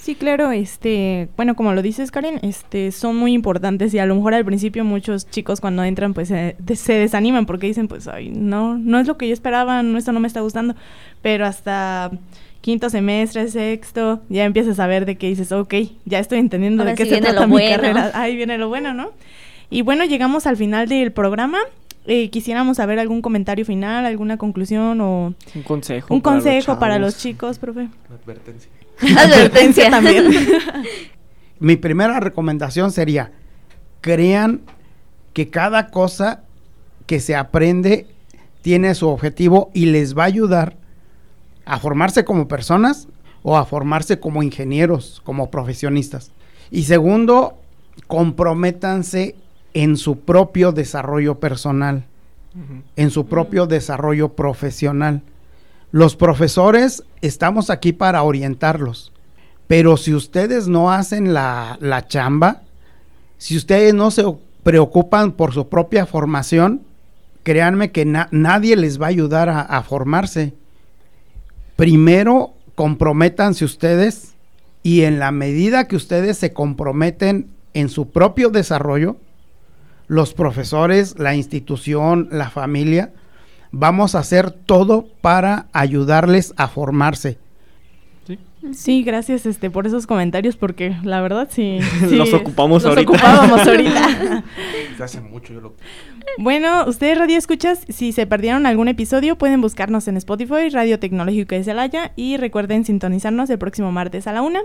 Sí, 0.00 0.14
claro, 0.14 0.50
este, 0.50 1.28
bueno, 1.36 1.54
como 1.54 1.74
lo 1.74 1.82
dices 1.82 2.10
Karen, 2.10 2.40
este, 2.40 2.90
son 2.90 3.16
muy 3.16 3.34
importantes 3.34 3.92
y 3.92 3.98
a 3.98 4.06
lo 4.06 4.14
mejor 4.14 4.32
al 4.32 4.46
principio 4.46 4.82
muchos 4.82 5.28
chicos 5.28 5.60
cuando 5.60 5.84
entran 5.84 6.14
pues 6.14 6.28
se 6.28 6.92
desaniman 6.94 7.44
porque 7.44 7.66
dicen 7.66 7.86
pues, 7.86 8.08
ay, 8.08 8.30
no, 8.30 8.78
no 8.78 8.98
es 8.98 9.06
lo 9.06 9.18
que 9.18 9.28
yo 9.28 9.34
esperaba, 9.34 9.82
no, 9.82 9.98
esto 9.98 10.12
no 10.12 10.20
me 10.20 10.26
está 10.26 10.40
gustando, 10.40 10.74
pero 11.20 11.44
hasta 11.44 12.10
quinto 12.62 12.88
semestre, 12.88 13.48
sexto, 13.48 14.22
ya 14.30 14.46
empiezas 14.46 14.80
a 14.80 14.86
ver 14.86 15.04
de 15.04 15.16
qué 15.16 15.26
dices, 15.26 15.52
ok, 15.52 15.74
ya 16.06 16.18
estoy 16.18 16.38
entendiendo 16.38 16.82
de 16.82 16.94
qué 16.94 17.04
se 17.04 17.20
trata 17.20 17.46
mi 17.46 17.58
carrera. 17.68 18.10
Ahí 18.14 18.36
viene 18.36 18.56
lo 18.56 18.68
bueno, 18.68 18.94
¿no? 18.94 19.10
Y 19.68 19.82
bueno, 19.82 20.06
llegamos 20.06 20.46
al 20.46 20.56
final 20.56 20.88
del 20.88 21.12
programa. 21.12 21.58
Eh, 22.06 22.30
quisiéramos 22.30 22.78
saber 22.78 22.98
algún 22.98 23.20
comentario 23.20 23.66
final, 23.66 24.06
alguna 24.06 24.38
conclusión 24.38 25.00
o... 25.02 25.34
Un 25.54 25.62
consejo. 25.62 26.14
Un 26.14 26.20
consejo 26.20 26.78
para 26.78 26.98
los, 26.98 27.18
chicos, 27.18 27.58
profe. 27.58 27.88
Advertencia. 28.10 28.70
Advertencia 29.16 29.90
también. 29.90 30.30
Mi 31.58 31.76
primera 31.76 32.20
recomendación 32.20 32.90
sería, 32.90 33.32
crean 34.00 34.62
que 35.32 35.50
cada 35.50 35.90
cosa 35.90 36.42
que 37.06 37.20
se 37.20 37.36
aprende 37.36 38.06
tiene 38.62 38.94
su 38.94 39.08
objetivo 39.08 39.70
y 39.74 39.86
les 39.86 40.16
va 40.16 40.24
a 40.24 40.26
ayudar 40.26 40.76
a 41.64 41.78
formarse 41.78 42.24
como 42.24 42.48
personas 42.48 43.08
o 43.42 43.56
a 43.56 43.64
formarse 43.64 44.20
como 44.20 44.42
ingenieros, 44.42 45.20
como 45.24 45.50
profesionistas. 45.50 46.32
Y 46.70 46.84
segundo, 46.84 47.58
comprométanse 48.06 49.34
en 49.74 49.96
su 49.96 50.20
propio 50.20 50.72
desarrollo 50.72 51.38
personal, 51.40 52.04
en 52.96 53.10
su 53.10 53.26
propio 53.26 53.66
desarrollo 53.66 54.30
profesional. 54.30 55.22
Los 55.92 56.14
profesores 56.14 57.02
estamos 57.20 57.68
aquí 57.68 57.92
para 57.92 58.22
orientarlos, 58.22 59.12
pero 59.66 59.96
si 59.96 60.14
ustedes 60.14 60.68
no 60.68 60.92
hacen 60.92 61.34
la, 61.34 62.04
chamba, 62.08 62.62
si 63.38 63.56
ustedes 63.56 63.94
no 63.94 64.10
se 64.10 64.24
preocupan 64.62 65.32
por 65.32 65.52
su 65.52 65.68
propia 65.68 66.06
formación, 66.06 66.82
créanme 67.42 67.90
que 67.90 68.04
nadie 68.04 68.76
les 68.76 69.00
va 69.00 69.06
a 69.06 69.10
ayudar 69.10 69.48
a 69.48 69.82
formarse. 69.82 70.54
Primero 71.76 72.52
comprométanse 72.74 73.64
ustedes 73.64 74.34
y 74.82 75.02
en 75.02 75.18
la 75.18 75.32
medida 75.32 75.88
que 75.88 75.96
ustedes 75.96 76.38
se 76.38 76.52
comprometen 76.52 77.50
en 77.74 77.88
su 77.88 78.10
propio 78.10 78.50
desarrollo, 78.50 79.16
los 80.08 80.34
profesores, 80.34 81.18
la 81.18 81.34
institución, 81.34 82.28
la 82.32 82.50
familia, 82.50 83.12
vamos 83.72 84.14
a 84.14 84.20
hacer 84.20 84.50
todo 84.50 85.06
para 85.20 85.66
ayudarles 85.72 86.52
a 86.56 86.68
formarse. 86.68 87.38
Sí, 88.74 89.02
gracias 89.02 89.46
este 89.46 89.70
por 89.70 89.86
esos 89.86 90.06
comentarios 90.06 90.54
porque 90.56 90.94
la 91.02 91.22
verdad 91.22 91.48
sí, 91.50 91.78
sí 92.08 92.14
Los 92.14 92.34
ocupamos 92.34 92.82
los 92.82 92.90
ahorita. 92.90 93.10
ocupábamos 93.10 93.60
ahorita. 93.66 94.44
Hace 95.02 95.20
mucho 95.22 95.54
yo 95.54 95.62
lo... 95.62 95.74
Bueno, 96.36 96.84
ustedes 96.86 97.18
Radio 97.18 97.38
Escuchas, 97.38 97.86
si 97.88 98.12
se 98.12 98.26
perdieron 98.26 98.66
algún 98.66 98.88
episodio, 98.88 99.36
pueden 99.36 99.62
buscarnos 99.62 100.06
en 100.08 100.18
Spotify, 100.18 100.68
Radio 100.70 100.98
Tecnológico 100.98 101.54
de 101.54 101.64
Celaya, 101.64 102.12
y 102.16 102.36
recuerden 102.36 102.84
sintonizarnos 102.84 103.48
el 103.48 103.58
próximo 103.58 103.92
martes 103.92 104.26
a 104.26 104.32
la 104.32 104.42
una. 104.42 104.60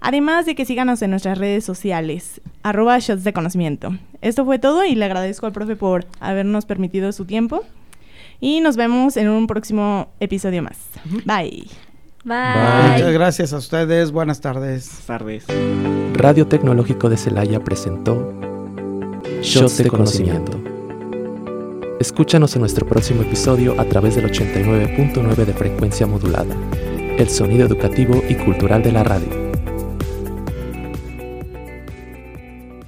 Además 0.00 0.46
de 0.46 0.54
que 0.54 0.64
síganos 0.64 1.02
en 1.02 1.10
nuestras 1.10 1.36
redes 1.36 1.64
sociales, 1.64 2.40
arroba 2.62 3.00
shots 3.00 3.24
de 3.24 3.32
conocimiento. 3.32 3.98
Esto 4.22 4.44
fue 4.44 4.60
todo 4.60 4.84
y 4.84 4.94
le 4.94 5.04
agradezco 5.04 5.46
al 5.46 5.52
profe 5.52 5.74
por 5.74 6.06
habernos 6.20 6.66
permitido 6.66 7.10
su 7.10 7.24
tiempo. 7.24 7.64
Y 8.40 8.60
nos 8.60 8.76
vemos 8.76 9.16
en 9.16 9.28
un 9.28 9.46
próximo 9.46 10.12
episodio 10.18 10.62
más. 10.62 10.78
Bye. 11.26 11.66
Bye. 12.24 12.92
Muchas 12.92 13.12
gracias 13.12 13.52
a 13.52 13.58
ustedes. 13.58 14.10
Buenas 14.12 14.40
tardes. 14.40 15.04
Buenas 15.06 15.06
tardes. 15.06 15.44
Radio 16.14 16.46
Tecnológico 16.46 17.08
de 17.08 17.16
Celaya 17.16 17.62
presentó 17.62 18.32
Shots 19.42 19.78
de 19.78 19.88
Conocimiento. 19.88 20.60
Escúchanos 21.98 22.54
en 22.56 22.60
nuestro 22.60 22.86
próximo 22.86 23.22
episodio 23.22 23.78
a 23.78 23.84
través 23.84 24.16
del 24.16 24.30
89.9 24.30 25.34
de 25.44 25.52
frecuencia 25.52 26.06
modulada, 26.06 26.56
el 27.18 27.28
sonido 27.28 27.66
educativo 27.66 28.22
y 28.26 28.34
cultural 28.36 28.82
de 28.82 28.92
la 28.92 29.04
radio. 29.04 29.39